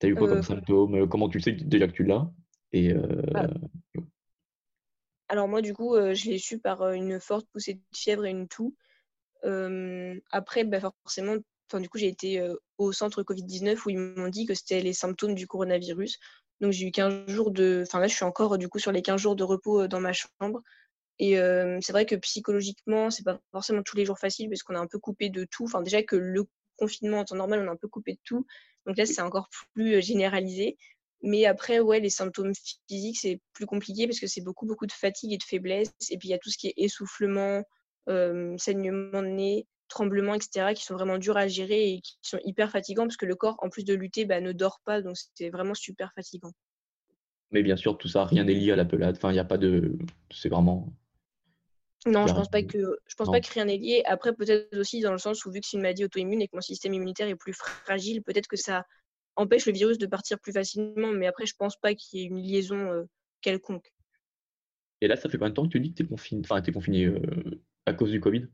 Tu 0.00 0.06
as 0.06 0.08
eu 0.08 0.14
quoi 0.14 0.28
comme 0.28 0.42
symptômes 0.42 1.08
Comment 1.08 1.28
tu 1.28 1.40
sais 1.40 1.52
déjà 1.52 1.86
que 1.86 1.92
tu 1.92 2.04
l'as 2.04 2.30
Et 2.72 2.94
ah. 3.34 3.46
Alors 5.28 5.46
moi, 5.46 5.62
du 5.62 5.74
coup, 5.74 5.94
je 5.94 6.30
l'ai 6.30 6.38
su 6.38 6.58
par 6.58 6.90
une 6.90 7.20
forte 7.20 7.46
poussée 7.52 7.74
de 7.74 7.80
fièvre 7.94 8.26
et 8.26 8.30
une 8.30 8.48
toux. 8.48 8.74
après, 10.32 10.64
bah, 10.64 10.80
forcément, 10.80 11.36
du 11.74 11.88
coup, 11.88 11.98
j'ai 11.98 12.08
été 12.08 12.42
au 12.78 12.92
centre 12.92 13.22
Covid-19 13.22 13.78
où 13.86 13.90
ils 13.90 13.98
m'ont 13.98 14.28
dit 14.28 14.46
que 14.46 14.54
c'était 14.54 14.80
les 14.80 14.92
symptômes 14.92 15.34
du 15.34 15.46
coronavirus. 15.46 16.18
Donc, 16.60 16.72
j'ai 16.72 16.88
eu 16.88 16.90
15 16.90 17.28
jours 17.28 17.50
de. 17.52 17.84
Enfin, 17.86 18.00
là, 18.00 18.08
je 18.08 18.14
suis 18.14 18.24
encore 18.24 18.58
du 18.58 18.68
coup 18.68 18.78
sur 18.78 18.92
les 18.92 19.02
15 19.02 19.20
jours 19.20 19.36
de 19.36 19.44
repos 19.44 19.86
dans 19.86 20.00
ma 20.00 20.12
chambre. 20.12 20.62
Et 21.20 21.36
c'est 21.82 21.92
vrai 21.92 22.06
que 22.06 22.16
psychologiquement, 22.16 23.10
c'est 23.10 23.22
pas 23.22 23.38
forcément 23.52 23.82
tous 23.82 23.96
les 23.96 24.06
jours 24.06 24.18
facile 24.18 24.48
parce 24.48 24.62
qu'on 24.62 24.74
est 24.74 24.78
un 24.78 24.86
peu 24.86 24.98
coupé 24.98 25.28
de 25.28 25.44
tout. 25.44 25.64
Enfin, 25.64 25.82
déjà 25.82 26.02
que 26.02 26.16
le 26.16 26.46
confinement 26.78 27.18
en 27.18 27.24
temps 27.24 27.36
normal, 27.36 27.60
on 27.60 27.66
est 27.66 27.74
un 27.74 27.76
peu 27.76 27.88
coupé 27.88 28.14
de 28.14 28.20
tout. 28.24 28.46
Donc 28.86 28.96
là, 28.96 29.06
c'est 29.06 29.22
encore 29.22 29.48
plus 29.74 30.02
généralisé. 30.02 30.76
Mais 31.22 31.44
après, 31.44 31.80
ouais, 31.80 32.00
les 32.00 32.10
symptômes 32.10 32.52
physiques, 32.88 33.18
c'est 33.18 33.40
plus 33.52 33.66
compliqué 33.66 34.06
parce 34.06 34.18
que 34.18 34.26
c'est 34.26 34.40
beaucoup, 34.40 34.66
beaucoup 34.66 34.86
de 34.86 34.92
fatigue 34.92 35.32
et 35.34 35.38
de 35.38 35.42
faiblesse. 35.42 35.92
Et 36.10 36.16
puis, 36.16 36.28
il 36.28 36.30
y 36.30 36.34
a 36.34 36.38
tout 36.38 36.50
ce 36.50 36.56
qui 36.56 36.68
est 36.68 36.74
essoufflement, 36.76 37.62
saignement 38.06 39.22
de 39.22 39.28
nez, 39.28 39.66
tremblements, 39.88 40.34
etc., 40.34 40.72
qui 40.74 40.84
sont 40.84 40.94
vraiment 40.94 41.18
durs 41.18 41.36
à 41.36 41.46
gérer 41.46 41.92
et 41.92 42.00
qui 42.00 42.16
sont 42.22 42.38
hyper 42.44 42.70
fatigants 42.70 43.02
parce 43.02 43.18
que 43.18 43.26
le 43.26 43.34
corps, 43.34 43.56
en 43.58 43.68
plus 43.68 43.84
de 43.84 43.92
lutter, 43.92 44.24
bah, 44.24 44.40
ne 44.40 44.52
dort 44.52 44.80
pas. 44.84 45.02
Donc, 45.02 45.16
c'est 45.34 45.50
vraiment 45.50 45.74
super 45.74 46.12
fatigant. 46.14 46.52
Mais 47.50 47.62
bien 47.62 47.76
sûr, 47.76 47.98
tout 47.98 48.08
ça, 48.08 48.24
rien 48.24 48.44
n'est 48.44 48.54
lié 48.54 48.72
à 48.72 48.76
la 48.76 48.84
pelade. 48.84 49.16
Enfin, 49.16 49.30
il 49.30 49.34
n'y 49.34 49.40
a 49.40 49.44
pas 49.44 49.58
de. 49.58 49.98
C'est 50.30 50.48
vraiment. 50.48 50.92
Non, 52.06 52.26
je 52.26 52.32
pense 52.32 52.48
pas 52.48 52.62
que 52.62 52.98
je 53.06 53.14
pense 53.14 53.30
pas 53.30 53.40
que 53.40 53.52
rien 53.52 53.66
n'est 53.66 53.76
lié. 53.76 54.02
Après, 54.06 54.34
peut-être 54.34 54.76
aussi 54.78 55.00
dans 55.00 55.12
le 55.12 55.18
sens 55.18 55.44
où 55.44 55.52
vu 55.52 55.60
que 55.60 55.66
c'est 55.66 55.76
une 55.76 55.82
maladie 55.82 56.04
auto-immune 56.04 56.40
et 56.40 56.48
que 56.48 56.56
mon 56.56 56.62
système 56.62 56.94
immunitaire 56.94 57.28
est 57.28 57.36
plus 57.36 57.52
fragile, 57.52 58.22
peut-être 58.22 58.48
que 58.48 58.56
ça 58.56 58.86
empêche 59.36 59.66
le 59.66 59.72
virus 59.72 59.98
de 59.98 60.06
partir 60.06 60.38
plus 60.38 60.52
facilement. 60.52 61.12
Mais 61.12 61.26
après, 61.26 61.46
je 61.46 61.54
pense 61.58 61.76
pas 61.76 61.94
qu'il 61.94 62.20
y 62.20 62.22
ait 62.22 62.26
une 62.26 62.38
liaison 62.38 63.06
quelconque. 63.42 63.92
Et 65.02 65.08
là, 65.08 65.16
ça 65.16 65.28
fait 65.28 65.38
combien 65.38 65.50
de 65.50 65.54
temps 65.54 65.64
que 65.64 65.72
tu 65.72 65.80
dis 65.80 65.90
que 65.90 65.96
tu 65.96 66.02
es 66.04 66.06
confiné, 66.06 66.42
enfin, 66.44 66.62
es 66.62 66.72
confiné 66.72 67.12
à 67.86 67.92
cause 67.92 68.10
du 68.10 68.20
Covid? 68.20 68.46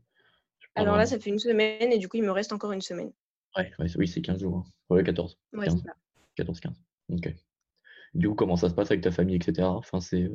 Alors 0.75 0.97
là, 0.97 1.05
ça 1.05 1.19
fait 1.19 1.29
une 1.29 1.39
semaine 1.39 1.91
et 1.91 1.97
du 1.97 2.07
coup, 2.07 2.17
il 2.17 2.23
me 2.23 2.31
reste 2.31 2.53
encore 2.53 2.71
une 2.71 2.81
semaine. 2.81 3.11
Ouais, 3.55 3.71
oui, 3.79 4.07
c'est 4.07 4.21
15 4.21 4.41
jours. 4.41 4.57
Hein. 4.57 4.65
Ouais, 4.89 5.03
14. 5.03 5.37
Ouais, 5.53 5.67
14, 6.35 6.59
15. 6.59 6.81
Ok. 7.09 7.33
Du 8.13 8.29
coup, 8.29 8.35
comment 8.35 8.55
ça 8.55 8.69
se 8.69 8.75
passe 8.75 8.91
avec 8.91 9.01
ta 9.01 9.11
famille, 9.11 9.35
etc. 9.35 9.67
Enfin, 9.67 9.99
c'est 9.99 10.29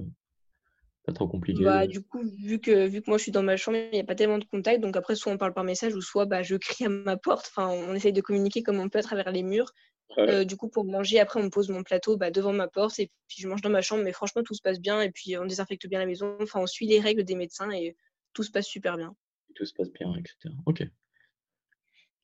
pas 1.05 1.13
trop 1.13 1.27
compliqué. 1.27 1.65
Bah, 1.65 1.87
du 1.87 2.03
coup, 2.03 2.23
vu 2.23 2.61
que, 2.61 2.87
vu 2.87 3.03
que 3.03 3.11
moi 3.11 3.19
je 3.19 3.25
suis 3.25 3.33
dans 3.33 3.43
ma 3.43 3.57
chambre, 3.57 3.79
il 3.79 3.95
n'y 3.95 4.01
a 4.01 4.05
pas 4.05 4.15
tellement 4.15 4.39
de 4.39 4.45
contact. 4.45 4.81
Donc 4.81 4.97
après, 4.97 5.17
soit 5.17 5.33
on 5.33 5.39
parle 5.39 5.53
par 5.53 5.65
message 5.65 5.95
ou 5.95 6.01
soit 6.01 6.27
bah, 6.27 6.43
je 6.43 6.57
crie 6.57 6.85
à 6.85 6.89
ma 6.89 7.17
porte. 7.17 7.51
Enfin, 7.51 7.69
on 7.69 7.95
essaye 7.95 8.13
de 8.13 8.21
communiquer 8.21 8.63
comme 8.63 8.79
on 8.79 8.89
peut 8.89 8.99
à 8.99 9.03
travers 9.03 9.31
les 9.33 9.43
murs. 9.43 9.73
Euh, 10.19 10.45
du 10.45 10.57
coup, 10.57 10.69
pour 10.69 10.85
manger, 10.85 11.19
après, 11.21 11.41
on 11.43 11.49
pose 11.51 11.71
mon 11.71 11.83
plateau 11.83 12.17
bah, 12.17 12.31
devant 12.31 12.53
ma 12.53 12.69
porte 12.69 12.99
et 12.99 13.11
puis 13.29 13.41
je 13.41 13.49
mange 13.49 13.63
dans 13.63 13.71
ma 13.71 13.81
chambre. 13.81 14.05
Mais 14.05 14.13
franchement, 14.13 14.43
tout 14.43 14.55
se 14.55 14.63
passe 14.63 14.81
bien 14.81 15.01
et 15.01 15.11
puis 15.11 15.37
on 15.39 15.47
désinfecte 15.47 15.89
bien 15.89 15.99
la 15.99 16.07
maison. 16.07 16.37
Enfin, 16.41 16.61
on 16.61 16.67
suit 16.67 16.87
les 16.87 17.01
règles 17.01 17.25
des 17.25 17.35
médecins 17.35 17.71
et 17.71 17.97
tout 18.33 18.43
se 18.43 18.51
passe 18.51 18.67
super 18.67 18.97
bien. 18.97 19.15
Tout 19.55 19.65
se 19.65 19.75
passe 19.75 19.91
bien, 19.91 20.15
etc. 20.15 20.55
Ok. 20.67 20.85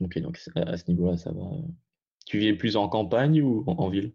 Ok, 0.01 0.19
donc 0.21 0.39
à 0.55 0.77
ce 0.77 0.89
niveau-là, 0.89 1.17
ça 1.17 1.33
va. 1.33 1.43
Tu 2.27 2.39
vis 2.39 2.53
plus 2.53 2.77
en 2.77 2.89
campagne 2.89 3.43
ou 3.43 3.65
en 3.67 3.89
ville? 3.89 4.13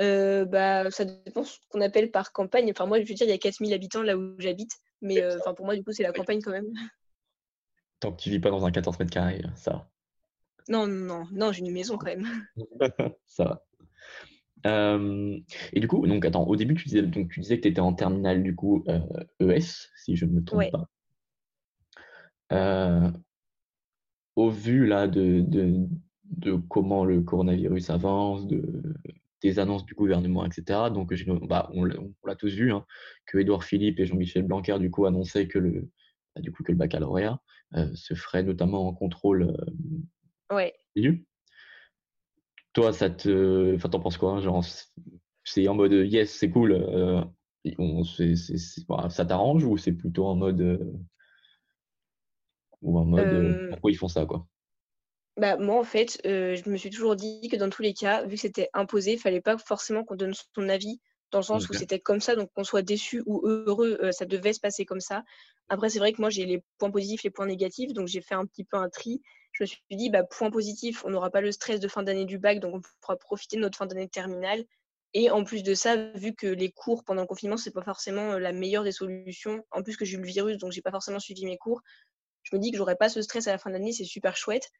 Euh, 0.00 0.44
bah, 0.44 0.90
ça 0.90 1.04
dépend 1.04 1.44
ce 1.44 1.58
qu'on 1.68 1.80
appelle 1.80 2.10
par 2.10 2.32
campagne. 2.32 2.70
Enfin, 2.70 2.86
moi, 2.86 3.00
je 3.00 3.06
veux 3.06 3.14
dire, 3.14 3.26
il 3.26 3.30
y 3.30 3.34
a 3.34 3.38
4000 3.38 3.72
habitants 3.72 4.02
là 4.02 4.16
où 4.16 4.34
j'habite. 4.38 4.72
Mais 5.02 5.22
euh, 5.22 5.38
enfin, 5.38 5.54
pour 5.54 5.66
moi, 5.66 5.76
du 5.76 5.84
coup, 5.84 5.92
c'est 5.92 6.02
la 6.02 6.12
campagne 6.12 6.40
quand 6.40 6.52
même. 6.52 6.72
Tant 8.00 8.12
que 8.12 8.22
tu 8.22 8.30
vis 8.30 8.40
pas 8.40 8.50
dans 8.50 8.64
un 8.64 8.70
14 8.70 8.98
mètres 8.98 9.12
carrés, 9.12 9.42
ça 9.56 9.90
Non, 10.68 10.86
non, 10.86 11.26
non, 11.32 11.52
j'ai 11.52 11.60
une 11.60 11.72
maison 11.72 11.98
quand 11.98 12.06
même. 12.06 12.26
ça 13.26 13.44
va. 13.44 13.64
Euh, 14.66 15.38
et 15.72 15.80
du 15.80 15.88
coup, 15.88 16.06
donc 16.06 16.24
attends, 16.24 16.44
au 16.44 16.56
début, 16.56 16.74
tu 16.74 16.84
disais, 16.84 17.02
donc, 17.02 17.30
tu 17.30 17.40
disais 17.40 17.56
que 17.56 17.62
tu 17.62 17.68
étais 17.68 17.80
en 17.80 17.94
terminale 17.94 18.42
du 18.42 18.54
coup 18.54 18.84
ES, 18.86 19.00
e 19.40 19.58
si 19.96 20.16
je 20.16 20.26
ne 20.26 20.32
me 20.32 20.44
trompe 20.44 20.70
pas. 20.70 20.86
au 24.36 24.50
vu 24.50 24.86
là 24.86 25.08
de, 25.08 25.40
de, 25.40 25.86
de, 26.24 26.56
comment 26.68 27.06
le 27.06 27.22
coronavirus 27.22 27.88
avance, 27.88 28.46
de, 28.46 28.82
des 29.42 29.58
annonces 29.58 29.84
du 29.84 29.94
gouvernement, 29.94 30.44
etc. 30.44 30.90
Donc, 30.92 31.12
bah, 31.46 31.70
on, 31.72 31.84
l'a 31.84 32.36
tous 32.36 32.54
vu, 32.54 32.72
hein, 32.72 32.84
que 33.26 33.38
Édouard 33.38 33.64
Philippe 33.64 33.98
et 34.00 34.06
Jean-Michel 34.06 34.42
Blanquer, 34.42 34.78
du 34.78 34.90
coup, 34.90 35.06
annonçaient 35.06 35.48
que 35.48 35.58
le, 35.58 35.88
bah, 36.34 36.42
du 36.42 36.52
coup, 36.52 36.62
que 36.62 36.72
le 36.72 36.78
baccalauréat 36.78 37.40
euh, 37.74 37.90
se 37.94 38.14
ferait 38.14 38.42
notamment 38.42 38.86
en 38.86 38.94
contrôle 38.94 39.54
euh, 40.50 40.54
ouais. 40.54 40.74
Toi, 42.72 42.92
ça 42.92 43.10
te. 43.10 43.74
Enfin, 43.74 43.88
t'en 43.88 44.00
penses 44.00 44.18
quoi 44.18 44.32
hein, 44.32 44.40
Genre, 44.40 44.64
c'est 45.44 45.66
en 45.68 45.74
mode 45.74 45.92
yes, 45.92 46.30
c'est 46.30 46.50
cool, 46.50 46.72
euh, 46.72 47.24
on, 47.78 48.04
ça 48.04 49.24
t'arrange 49.24 49.64
ou 49.64 49.76
c'est 49.76 49.92
plutôt 49.92 50.26
en 50.26 50.36
mode. 50.36 50.80
ou 52.82 52.98
en 52.98 53.04
mode 53.04 53.68
pourquoi 53.70 53.90
ils 53.90 53.96
font 53.96 54.08
ça, 54.08 54.24
quoi? 54.26 54.46
Bah, 55.36 55.56
moi, 55.56 55.78
en 55.78 55.84
fait, 55.84 56.20
euh, 56.26 56.54
je 56.56 56.68
me 56.68 56.76
suis 56.76 56.90
toujours 56.90 57.16
dit 57.16 57.48
que 57.48 57.56
dans 57.56 57.70
tous 57.70 57.82
les 57.82 57.94
cas, 57.94 58.24
vu 58.24 58.34
que 58.34 58.40
c'était 58.40 58.68
imposé, 58.72 59.12
il 59.12 59.18
fallait 59.18 59.40
pas 59.40 59.56
forcément 59.58 60.04
qu'on 60.04 60.16
donne 60.16 60.34
son 60.54 60.68
avis, 60.68 61.00
dans 61.30 61.38
le 61.38 61.44
sens 61.44 61.68
où 61.68 61.72
c'était 61.72 62.00
comme 62.00 62.20
ça, 62.20 62.34
donc 62.34 62.50
qu'on 62.54 62.64
soit 62.64 62.82
déçu 62.82 63.22
ou 63.26 63.46
heureux, 63.46 63.98
euh, 64.02 64.12
ça 64.12 64.24
devait 64.24 64.52
se 64.52 64.60
passer 64.60 64.84
comme 64.84 65.00
ça. 65.00 65.22
Après, 65.68 65.88
c'est 65.88 66.00
vrai 66.00 66.12
que 66.12 66.20
moi, 66.20 66.30
j'ai 66.30 66.44
les 66.44 66.64
points 66.78 66.90
positifs, 66.90 67.22
les 67.22 67.30
points 67.30 67.46
négatifs, 67.46 67.92
donc 67.92 68.08
j'ai 68.08 68.20
fait 68.20 68.34
un 68.34 68.44
petit 68.46 68.64
peu 68.64 68.76
un 68.76 68.88
tri. 68.88 69.22
Je 69.52 69.62
me 69.62 69.66
suis 69.66 69.80
dit, 69.92 70.10
bah, 70.10 70.24
point 70.24 70.50
positif, 70.50 71.04
on 71.04 71.10
n'aura 71.10 71.30
pas 71.30 71.40
le 71.40 71.52
stress 71.52 71.78
de 71.78 71.88
fin 71.88 72.02
d'année 72.02 72.24
du 72.24 72.38
bac, 72.38 72.58
donc 72.58 72.74
on 72.74 72.80
pourra 73.00 73.16
profiter 73.16 73.56
de 73.56 73.62
notre 73.62 73.78
fin 73.78 73.86
d'année 73.86 74.08
terminale. 74.08 74.64
Et 75.14 75.30
en 75.30 75.44
plus 75.44 75.62
de 75.62 75.74
ça, 75.74 75.96
vu 76.14 76.34
que 76.34 76.46
les 76.46 76.70
cours 76.70 77.04
pendant 77.04 77.22
le 77.22 77.26
confinement, 77.26 77.56
c'est 77.56 77.72
pas 77.72 77.82
forcément 77.82 78.32
euh, 78.32 78.38
la 78.38 78.52
meilleure 78.52 78.84
des 78.84 78.92
solutions, 78.92 79.64
en 79.70 79.82
plus 79.82 79.96
que 79.96 80.04
j'ai 80.04 80.16
eu 80.16 80.20
le 80.20 80.26
virus, 80.26 80.58
donc 80.58 80.72
j'ai 80.72 80.82
pas 80.82 80.92
forcément 80.92 81.18
suivi 81.18 81.46
mes 81.46 81.56
cours, 81.56 81.80
je 82.42 82.56
me 82.56 82.60
dis 82.60 82.70
que 82.70 82.76
j'aurais 82.76 82.96
pas 82.96 83.08
ce 83.08 83.22
stress 83.22 83.48
à 83.48 83.52
la 83.52 83.58
fin 83.58 83.70
d'année, 83.70 83.92
c'est 83.92 84.04
super 84.04 84.36
chouette. 84.36 84.70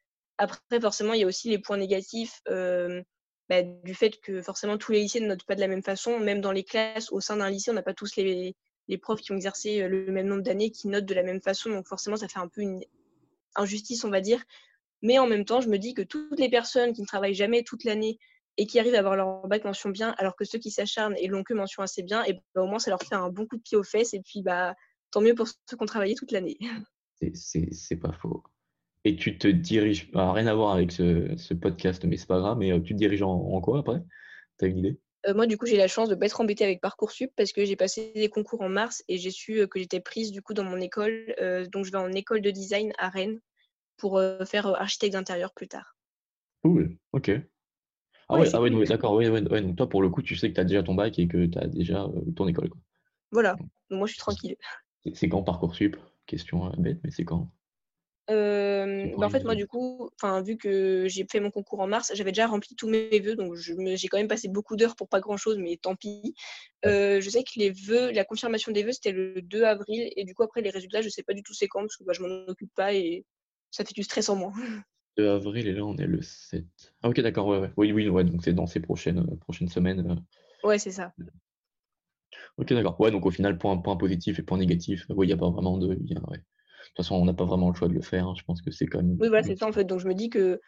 Après, 0.41 0.81
forcément, 0.81 1.13
il 1.13 1.19
y 1.19 1.23
a 1.23 1.27
aussi 1.27 1.49
les 1.49 1.59
points 1.59 1.77
négatifs 1.77 2.41
bah, 2.47 3.61
du 3.61 3.93
fait 3.93 4.19
que 4.21 4.41
forcément 4.41 4.79
tous 4.79 4.91
les 4.91 5.01
lycées 5.01 5.19
ne 5.19 5.27
notent 5.27 5.45
pas 5.45 5.53
de 5.53 5.59
la 5.59 5.67
même 5.67 5.83
façon. 5.83 6.19
Même 6.19 6.41
dans 6.41 6.51
les 6.51 6.63
classes, 6.63 7.11
au 7.11 7.19
sein 7.19 7.37
d'un 7.37 7.49
lycée, 7.51 7.69
on 7.69 7.75
n'a 7.75 7.83
pas 7.83 7.93
tous 7.93 8.15
les, 8.15 8.55
profs 9.03 9.21
qui 9.21 9.31
ont 9.31 9.35
exercé 9.35 9.87
le 9.87 10.11
même 10.11 10.25
nombre 10.25 10.41
d'années 10.41 10.71
qui 10.71 10.87
notent 10.87 11.05
de 11.05 11.13
la 11.13 11.21
même 11.21 11.41
façon. 11.41 11.69
Donc 11.69 11.85
forcément, 11.85 12.15
ça 12.15 12.27
fait 12.27 12.39
un 12.39 12.47
peu 12.47 12.61
une 12.61 12.83
injustice, 13.55 14.03
on 14.03 14.09
va 14.09 14.19
dire. 14.19 14.43
Mais 15.03 15.19
en 15.19 15.27
même 15.27 15.45
temps, 15.45 15.61
je 15.61 15.69
me 15.69 15.77
dis 15.77 15.93
que 15.93 16.01
toutes 16.01 16.39
les 16.39 16.49
personnes 16.49 16.93
qui 16.93 17.01
ne 17.01 17.05
travaillent 17.05 17.35
jamais 17.35 17.61
toute 17.61 17.83
l'année 17.83 18.17
et 18.57 18.65
qui 18.65 18.79
arrivent 18.79 18.95
à 18.95 18.99
avoir 18.99 19.15
leur 19.15 19.47
bac 19.47 19.63
mention 19.63 19.91
bien, 19.91 20.15
alors 20.17 20.35
que 20.35 20.43
ceux 20.43 20.57
qui 20.57 20.71
s'acharnent 20.71 21.15
et 21.17 21.27
l'ont 21.27 21.43
que 21.43 21.53
mention 21.53 21.83
assez 21.83 22.01
bien, 22.01 22.25
bah, 22.55 22.63
au 22.63 22.67
moins 22.67 22.79
ça 22.79 22.89
leur 22.89 23.03
fait 23.03 23.13
un 23.13 23.29
bon 23.29 23.45
coup 23.45 23.57
de 23.57 23.61
pied 23.61 23.77
aux 23.77 23.83
fesses. 23.83 24.15
Et 24.15 24.21
puis, 24.21 24.41
bah, 24.41 24.73
tant 25.11 25.21
mieux 25.21 25.35
pour 25.35 25.47
ceux 25.47 25.77
qui 25.77 25.83
ont 25.83 25.85
travaillé 25.85 26.15
toute 26.15 26.31
l'année. 26.31 26.57
C'est 27.35 27.97
pas 27.97 28.13
faux 28.13 28.41
et 29.03 29.15
tu 29.15 29.37
te 29.37 29.47
diriges, 29.47 30.09
rien 30.13 30.47
à 30.47 30.53
voir 30.53 30.73
avec 30.73 30.91
ce, 30.91 31.53
podcast, 31.53 32.05
mais 32.05 32.17
c'est 32.17 32.27
pas 32.27 32.39
grave, 32.39 32.57
mais 32.57 32.71
euh, 32.71 32.79
tu 32.79 32.93
te 32.93 32.97
diriges 32.97 33.23
en, 33.23 33.59
quoi 33.61 33.79
après? 33.79 34.01
Tu 34.59 34.65
as 34.65 34.67
une 34.67 34.77
idée? 34.77 34.99
Euh, 35.27 35.33
Moi, 35.33 35.47
du 35.47 35.57
coup, 35.57 35.65
j'ai 35.65 35.77
la 35.77 35.87
chance 35.87 36.09
de 36.09 36.15
ne 36.15 36.19
pas 36.19 36.27
être 36.27 36.39
embêtée 36.39 36.63
avec 36.63 36.81
Parcoursup 36.81 37.31
parce 37.35 37.51
que 37.51 37.65
j'ai 37.65 37.75
passé 37.75 38.11
des 38.15 38.29
concours 38.29 38.61
en 38.61 38.69
mars 38.69 39.03
et 39.07 39.17
j'ai 39.17 39.31
su 39.31 39.59
euh, 39.59 39.67
que 39.67 39.79
j'étais 39.79 39.99
prise 39.99 40.31
du 40.31 40.41
coup 40.41 40.53
dans 40.53 40.63
mon 40.63 40.77
école. 40.77 41.35
donc, 41.71 41.85
je 41.85 41.91
vais 41.91 41.97
en 41.97 42.11
école 42.11 42.41
de 42.41 42.51
design 42.51 42.93
à 42.97 43.09
Rennes 43.09 43.39
pour 43.97 44.21
faire 44.45 44.67
architecte 44.67 45.13
d'intérieur 45.13 45.53
plus 45.53 45.67
tard. 45.67 45.95
Cool, 46.63 46.97
ok. 47.11 47.31
Ah 48.29 48.39
ouais, 48.39 48.47
ah 48.53 48.61
ouais 48.61 48.85
d'accord, 48.85 49.13
ouais, 49.13 49.29
ouais, 49.29 49.61
donc 49.61 49.75
toi, 49.75 49.89
pour 49.89 50.01
le 50.01 50.09
coup, 50.09 50.21
tu 50.21 50.35
sais 50.35 50.49
que 50.49 50.55
tu 50.55 50.61
as 50.61 50.63
déjà 50.63 50.81
ton 50.81 50.95
bac 50.95 51.19
et 51.19 51.27
que 51.27 51.45
tu 51.45 51.57
as 51.57 51.67
déjà 51.67 52.07
ton 52.35 52.47
école. 52.47 52.69
Quoi. 52.69 52.79
Voilà, 53.31 53.55
donc 53.89 53.99
moi, 53.99 54.07
je 54.07 54.13
suis 54.13 54.19
tranquille. 54.19 54.55
C'est 55.13 55.27
quand 55.27 55.43
Parcoursup? 55.43 55.97
Question 56.25 56.71
bête, 56.77 56.99
mais 57.03 57.11
c'est 57.11 57.25
quand? 57.25 57.51
Bah, 58.31 59.25
en 59.25 59.29
fait, 59.29 59.43
moi, 59.43 59.55
du 59.55 59.67
coup, 59.67 60.09
vu 60.45 60.57
que 60.57 61.05
j'ai 61.07 61.25
fait 61.29 61.39
mon 61.39 61.51
concours 61.51 61.79
en 61.79 61.87
mars, 61.87 62.11
j'avais 62.13 62.31
déjà 62.31 62.47
rempli 62.47 62.75
tous 62.75 62.87
mes 62.87 63.19
vœux, 63.19 63.35
donc 63.35 63.55
j'ai 63.55 64.07
quand 64.07 64.17
même 64.17 64.27
passé 64.27 64.47
beaucoup 64.47 64.75
d'heures 64.75 64.95
pour 64.95 65.09
pas 65.09 65.19
grand-chose, 65.19 65.57
mais 65.57 65.77
tant 65.77 65.95
pis. 65.95 66.35
je 66.83 67.27
sais 67.29 67.43
que 67.43 67.51
les 67.57 67.71
vœux, 67.71 68.11
la 68.11 68.25
confirmation 68.25 68.71
des 68.71 68.83
vœux, 68.83 68.93
c'était 68.93 69.11
le 69.11 69.41
2 69.41 69.63
avril, 69.63 70.11
et 70.15 70.23
du 70.23 70.33
coup, 70.33 70.43
après, 70.43 70.61
les 70.61 70.69
résultats, 70.69 71.01
je 71.01 71.09
sais 71.09 71.23
pas 71.23 71.33
du 71.33 71.43
tout 71.43 71.53
c'est 71.53 71.67
quand, 71.67 71.81
parce 71.81 71.97
que 71.97 72.03
bah, 72.03 72.13
je 72.13 72.21
m'en 72.21 72.47
occupe 72.47 72.73
pas, 72.75 72.93
et 72.93 73.25
ça 73.71 73.85
fait 73.85 73.93
du 73.93 74.03
stress 74.03 74.29
en 74.29 74.35
moi. 74.35 74.53
2 75.17 75.29
avril, 75.29 75.67
et 75.67 75.73
là, 75.73 75.83
on 75.83 75.97
est 75.97 76.07
le 76.07 76.21
7. 76.21 76.65
Ah, 77.01 77.09
ok, 77.09 77.19
d'accord, 77.21 77.47
ouais, 77.47 77.59
ouais. 77.59 77.71
Oui, 77.77 77.91
oui, 77.91 78.09
ouais, 78.09 78.23
donc 78.23 78.43
c'est 78.43 78.53
dans 78.53 78.67
ces 78.67 78.79
prochaines, 78.79 79.19
euh, 79.19 79.35
prochaines 79.37 79.69
semaines. 79.69 80.11
Euh. 80.11 80.67
Ouais, 80.67 80.77
c'est 80.77 80.91
ça. 80.91 81.13
Ok, 82.57 82.73
d'accord. 82.73 82.99
Ouais, 82.99 83.11
donc 83.11 83.25
au 83.25 83.31
final, 83.31 83.57
point, 83.57 83.77
point 83.77 83.95
positif 83.97 84.39
et 84.39 84.43
point 84.43 84.57
négatif. 84.57 85.05
Oui, 85.09 85.25
il 85.25 85.29
n'y 85.29 85.33
a 85.33 85.37
pas 85.37 85.49
vraiment 85.49 85.77
de. 85.77 85.95
De 85.95 86.15
toute 86.95 87.05
façon, 87.05 87.15
on 87.15 87.25
n'a 87.25 87.33
pas 87.33 87.45
vraiment 87.45 87.69
le 87.69 87.75
choix 87.75 87.87
de 87.87 87.93
le 87.93 88.01
faire. 88.01 88.27
Hein. 88.27 88.33
Je 88.37 88.43
pense 88.43 88.61
que 88.61 88.71
c'est 88.71 88.85
quand 88.85 88.99
même. 88.99 89.17
Oui, 89.19 89.27
voilà, 89.29 89.43
c'est 89.43 89.55
ça 89.55 89.67
en 89.67 89.71
fait. 89.71 89.85
Donc 89.85 89.99
je 89.99 90.07
me 90.07 90.13
dis 90.13 90.29
que, 90.29 90.59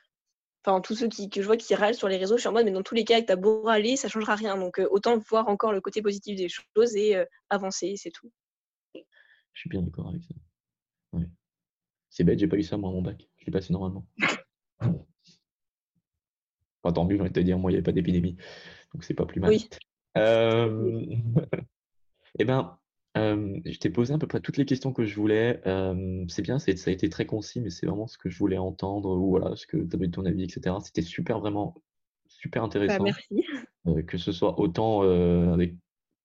enfin, 0.66 0.80
tous 0.82 0.96
ceux 0.96 1.08
qui, 1.08 1.30
que 1.30 1.42
je 1.42 1.46
vois 1.46 1.58
qui 1.58 1.76
râlent 1.76 1.96
sur 1.96 2.08
les 2.08 2.18
réseaux, 2.18 2.38
je 2.38 2.42
suis 2.42 2.50
en 2.50 2.54
mode, 2.54 2.66
mais 2.66 2.72
dans 2.72 2.84
tous 2.84 2.96
les 2.96 3.04
cas, 3.04 3.16
avec 3.16 3.28
ta 3.28 3.36
beau 3.36 3.64
râler, 3.64 3.98
ça 3.98 4.08
changera 4.08 4.36
rien. 4.36 4.58
Donc 4.58 4.80
euh, 4.80 4.88
autant 4.90 5.18
voir 5.18 5.48
encore 5.48 5.74
le 5.74 5.82
côté 5.82 6.02
positif 6.02 6.38
des 6.38 6.48
choses 6.50 6.96
et 6.96 7.16
euh, 7.16 7.26
avancer, 7.50 7.96
c'est 7.98 8.12
tout. 8.12 8.32
Je 8.96 9.60
suis 9.60 9.70
bien 9.70 9.82
d'accord 9.82 10.08
avec 10.10 10.24
ça. 10.24 10.34
C'est 12.10 12.24
bête, 12.24 12.38
j'ai 12.38 12.48
pas 12.48 12.58
eu 12.58 12.64
ça 12.64 12.78
moi 12.78 12.92
mon 12.92 13.02
bac. 13.02 13.28
Je 13.38 13.46
l'ai 13.46 13.52
passé 13.52 13.74
normalement. 13.74 14.06
enfin, 14.80 14.94
tant 16.94 17.06
mieux, 17.06 17.16
j'ai 17.16 17.22
envie 17.22 17.32
de 17.32 17.34
te 17.34 17.40
dire, 17.40 17.58
moi, 17.58 17.72
il 17.72 17.74
n'y 17.74 17.78
avait 17.78 17.84
pas 17.84 17.92
d'épidémie. 17.92 18.38
Donc 18.94 19.04
c'est 19.04 19.16
pas 19.16 19.26
plus 19.26 19.42
mal. 19.42 19.50
Oui. 19.50 19.68
Euh... 20.16 21.04
eh 22.40 22.46
je 23.16 23.78
t'ai 23.78 23.90
posé 23.90 24.14
à 24.14 24.18
peu 24.18 24.28
près 24.28 24.40
toutes 24.40 24.58
les 24.58 24.66
questions 24.66 24.94
que 24.94 25.06
je 25.06 25.16
voulais. 25.16 25.62
c'est 26.30 26.42
bien, 26.42 26.60
ça 26.60 26.72
a 26.72 26.92
été 26.92 27.10
très 27.10 27.26
concis, 27.26 27.62
mais 27.62 27.70
c'est 27.70 27.86
vraiment 27.86 28.08
ce 28.08 28.18
que 28.18 28.30
je 28.30 28.38
voulais 28.38 28.58
entendre, 28.58 29.18
ou 29.18 29.32
voilà, 29.32 29.56
ce 29.56 29.68
que 29.68 29.78
tu 29.78 29.96
avais 29.96 30.08
de 30.08 30.12
ton 30.12 30.26
avis, 30.26 30.44
etc. 30.44 30.76
C'était 30.84 31.02
super, 31.02 31.40
vraiment 31.40 31.76
super 32.28 32.64
bah, 32.64 32.68
intéressant. 32.68 33.04
merci. 33.04 33.46
que 34.08 34.18
ce 34.18 34.32
soit 34.32 34.60
autant 34.60 35.02
avec 35.54 35.76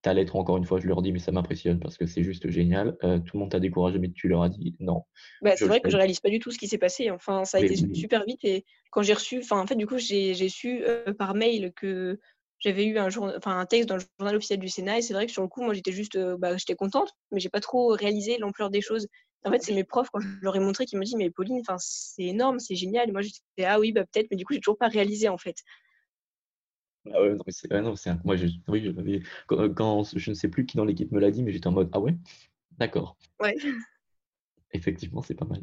ta 0.01 0.15
lettre, 0.15 0.37
encore 0.37 0.57
une 0.57 0.65
fois, 0.65 0.79
je 0.79 0.87
leur 0.87 1.03
dis, 1.03 1.13
mais 1.13 1.19
ça 1.19 1.33
m'impressionne 1.33 1.81
parce 1.81 1.97
que 1.97 2.07
c'est 2.07 2.23
juste 2.23 2.49
génial. 2.51 2.97
Tout 3.01 3.37
le 3.37 3.39
monde 3.41 3.51
t'a 3.51 3.61
découragé, 3.61 3.99
mais 3.99 4.11
tu 4.11 4.29
leur 4.29 4.43
as 4.43 4.49
dit 4.49 4.77
non. 4.81 5.03
Bah, 5.43 5.57
c'est 5.57 5.67
vrai 5.67 5.81
que 5.81 5.91
je 5.91 5.97
réalise 5.97 6.21
pas 6.21 6.31
du 6.31 6.39
tout 6.39 6.51
ce 6.51 6.59
qui 6.59 6.69
s'est 6.69 6.79
passé. 6.79 7.11
Enfin, 7.11 7.45
ça 7.45 7.59
a 7.59 7.61
Mais 7.61 7.67
été 7.67 7.95
super 7.95 8.25
vite 8.25 8.45
et 8.45 8.65
quand 8.91 9.03
j'ai 9.03 9.13
reçu 9.13 9.39
enfin, 9.39 9.61
en 9.61 9.67
fait, 9.67 9.75
du 9.75 9.87
coup, 9.87 9.99
j'ai 9.99 10.35
j'ai 10.35 10.49
su, 10.49 10.83
par 11.19 11.35
mail 11.35 11.73
que 11.75 12.19
j'avais 12.61 12.87
eu 12.87 12.99
un 12.99 13.09
jour 13.11 13.31
enfin, 13.37 13.59
un 13.59 13.67
texte 13.67 13.89
dans 13.89 13.97
le 13.97 14.03
journal 14.19 14.37
officiel 14.37 14.59
du 14.61 14.69
Sénat 14.69 14.99
et 14.99 15.03
c'est 15.03 15.15
vrai 15.15 15.27
que 15.27 15.33
sur 15.33 15.43
le 15.43 15.49
coup, 15.49 15.63
moi, 15.63 15.75
j'étais 15.75 15.93
juste, 15.93 16.17
heu, 16.17 16.37
bah, 16.39 16.57
j'étais 16.57 16.75
contente, 16.75 17.13
mais 17.31 17.41
j'ai 17.41 17.49
pas 17.51 17.61
trop 17.61 17.89
réalisé 17.89 18.39
l'ampleur 18.39 18.71
des 18.71 18.81
choses. 18.81 19.07
En 19.45 19.51
fait, 19.53 19.63
c'est 19.63 19.75
mes 19.75 19.85
profs, 19.85 20.11
quand 20.11 20.21
je 20.21 20.29
leur 20.43 20.57
ai 20.57 20.61
montré, 20.61 20.85
qui 20.85 20.97
m'ont 20.97 21.03
dit: 21.05 21.17
«Mais 21.17 21.31
Pauline, 21.31 21.63
c'est 21.79 22.25
énorme, 22.25 22.59
c'est 22.59 22.75
génial» 22.75 23.09
et 23.09 23.13
moi, 23.13 23.23
j'étais: 23.23 23.41
«Ah 23.65 23.79
oui, 23.79 23.93
bah, 23.93 24.03
peut-être», 24.05 24.27
mais 24.31 24.37
du 24.37 24.45
coup, 24.45 24.53
j'ai 24.53 24.61
toujours 24.61 24.79
pas 24.79 24.89
réalisé, 24.89 25.29
en 25.29 25.39
fait. 25.39 25.57
ah 27.13 27.23
ouais, 27.23 27.35
non, 27.35 27.43
mais 27.47 27.53
c'est 27.53 27.71
non, 27.71 27.97
c'est 27.97 28.11
un 28.11 28.21
moi, 28.25 28.37
je 28.37 28.47
oui, 28.69 28.83
je 28.85 29.21
quand 29.47 29.69
quand 29.75 30.05
je 30.17 30.31
ne 30.31 30.35
sais 30.35 30.49
plus 30.49 30.67
qui 30.67 30.77
dans 30.77 30.85
l'équipe 30.85 31.11
me 31.13 31.21
l'a 31.21 31.31
dit, 31.31 31.43
mais 31.43 31.53
j'étais 31.53 31.67
en 31.69 31.73
mode: 31.73 31.89
«Ah 31.93 32.01
ouais? 32.01 32.17
D'accord». 32.79 33.17
Ouais. 33.41 33.57
Effectivement, 34.73 35.23
c'est 35.23 35.35
pas 35.35 35.47
mal. 35.47 35.63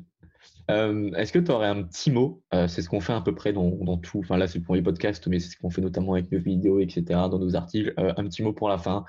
Hem, 0.68 1.14
est-ce 1.16 1.32
que 1.32 1.40
tu 1.40 1.52
aurais 1.52 1.68
un 1.68 1.84
petit 1.84 2.10
mot? 2.10 2.42
Heu, 2.54 2.68
c'est 2.68 2.82
ce 2.82 2.90
qu'on 2.90 3.00
fait 3.00 3.14
à 3.14 3.22
peu 3.22 3.36
près 3.36 3.54
dans 3.54 3.98
tout 3.98 4.20
enfin 4.20 4.38
là, 4.38 4.48
c'est 4.48 4.60
pour 4.60 4.76
les 4.76 4.82
podcasts, 4.82 5.28
mais 5.28 5.40
c'est 5.40 5.50
ce 5.50 5.58
qu'on 5.58 5.70
fait 5.70 5.82
notamment 5.82 6.14
avec 6.14 6.32
nos 6.32 6.40
vidéos 6.40 6.80
et 6.80 6.90
cetera, 6.90 7.30
dans 7.30 7.38
nos 7.38 7.56
articles. 7.56 7.94
Heu, 8.00 8.14
un 8.18 8.24
petit 8.24 8.42
mot 8.42 8.52
pour 8.52 8.70
la 8.70 8.78
fin, 8.78 9.06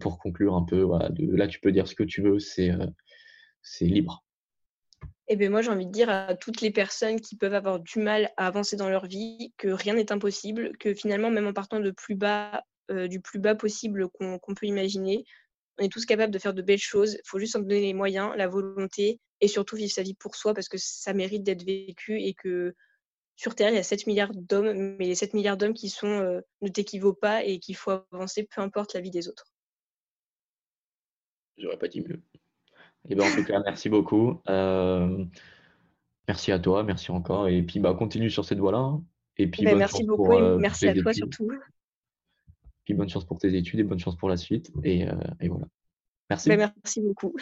pour 0.00 0.18
conclure 0.18 0.54
un 0.54 0.62
peu, 0.64 0.88
là, 1.18 1.48
tu 1.48 1.58
peux 1.58 1.72
dire 1.72 1.88
ce 1.88 1.96
que 1.96 2.04
tu 2.04 2.22
veux, 2.22 2.38
c'est, 2.38 2.70
libre. 3.80 4.24
Et 5.26 5.36
beh, 5.36 5.48
moi, 5.48 5.62
j'ai 5.62 5.70
envie 5.70 5.86
de 5.86 5.90
dire 5.90 6.10
à 6.10 6.34
toutes 6.34 6.60
les 6.60 6.70
personnes 6.70 7.20
qui 7.20 7.36
peuvent 7.36 7.54
avoir 7.54 7.80
du 7.80 7.98
mal 7.98 8.30
à 8.36 8.46
avancer 8.46 8.76
dans 8.76 8.88
leur 8.88 9.06
vie 9.06 9.52
que 9.56 9.68
rien 9.68 9.94
n'est 9.94 10.12
impossible, 10.12 10.76
que 10.78 10.94
finalement, 10.94 11.30
même 11.30 11.46
en 11.46 11.52
partant 11.52 11.80
de 11.80 11.90
plus 11.90 12.14
bas, 12.14 12.62
du 13.08 13.20
plus 13.20 13.40
bas 13.40 13.54
possible 13.54 14.08
qu'on 14.10 14.54
peut 14.54 14.66
imaginer, 14.66 15.24
on 15.80 15.84
est 15.84 15.88
tous 15.92 16.06
capables 16.06 16.32
de 16.32 16.38
faire 16.38 16.54
de 16.54 16.62
belles 16.62 16.78
choses. 16.78 17.14
Il 17.14 17.26
faut 17.26 17.40
juste 17.40 17.56
en 17.56 17.60
donner 17.60 17.80
les 17.80 17.94
moyens, 17.94 18.30
la 18.36 18.46
volonté 18.46 19.18
et 19.44 19.48
surtout 19.48 19.76
vivre 19.76 19.92
sa 19.92 20.02
vie 20.02 20.14
pour 20.14 20.36
soi 20.36 20.54
parce 20.54 20.70
que 20.70 20.78
ça 20.78 21.12
mérite 21.12 21.42
d'être 21.42 21.64
vécu 21.64 22.18
et 22.18 22.32
que 22.32 22.74
sur 23.36 23.54
terre, 23.54 23.68
il 23.68 23.74
y 23.74 23.78
a 23.78 23.82
7 23.82 24.06
000 24.06 24.16
000 24.16 24.30
d'hommes, 24.34 24.96
mais 24.98 25.06
les 25.06 25.14
7 25.14 25.32
000 25.32 25.44
000 25.44 25.56
d'hommes 25.56 25.74
qui 25.74 25.90
sont, 25.90 26.08
heu, 26.08 26.42
ne 26.62 26.68
t'équivaut 26.68 27.12
pas 27.12 27.44
et 27.44 27.58
qu'il 27.58 27.76
faut 27.76 27.90
avancer 28.10 28.48
peu 28.50 28.62
importe 28.62 28.94
la 28.94 29.02
vie 29.02 29.10
des 29.10 29.28
autres. 29.28 29.44
J'aurais 31.58 31.76
pas 31.76 31.88
dit 31.88 32.00
mieux. 32.00 32.22
Et 33.10 33.14
ben, 33.14 33.26
en 33.26 33.34
tout 33.36 33.44
cas, 33.44 33.60
merci 33.62 33.90
beaucoup. 33.90 34.40
Hem, 34.46 35.28
merci 36.26 36.50
à 36.50 36.58
toi, 36.58 36.82
merci 36.84 37.10
encore 37.10 37.48
et 37.48 37.62
puis, 37.62 37.80
bah, 37.80 37.92
continue 37.92 38.30
sur 38.30 38.46
cette 38.46 38.58
voie-là, 38.58 38.78
hein 38.78 39.04
et 39.36 39.46
puis 39.46 39.64
Beh, 39.64 39.72
bonne 39.72 39.80
merci 39.80 40.04
beaucoup 40.04 40.24
pour, 40.24 40.38
et 40.38 40.52
pour 40.52 40.58
merci 40.58 40.88
à 40.88 40.94
toi 40.94 41.12
études. 41.12 41.34
surtout. 41.34 41.50
Puis 42.86 42.94
bonne 42.94 43.10
chance 43.10 43.26
pour 43.26 43.38
tes 43.38 43.54
études 43.54 43.80
et 43.80 43.84
bonne 43.84 43.98
chance 43.98 44.16
pour 44.16 44.30
la 44.30 44.38
suite 44.38 44.72
et 44.84 45.06
voilà. 45.48 45.66
Merci. 46.30 46.48
merci 46.56 47.02
beaucoup. 47.02 47.34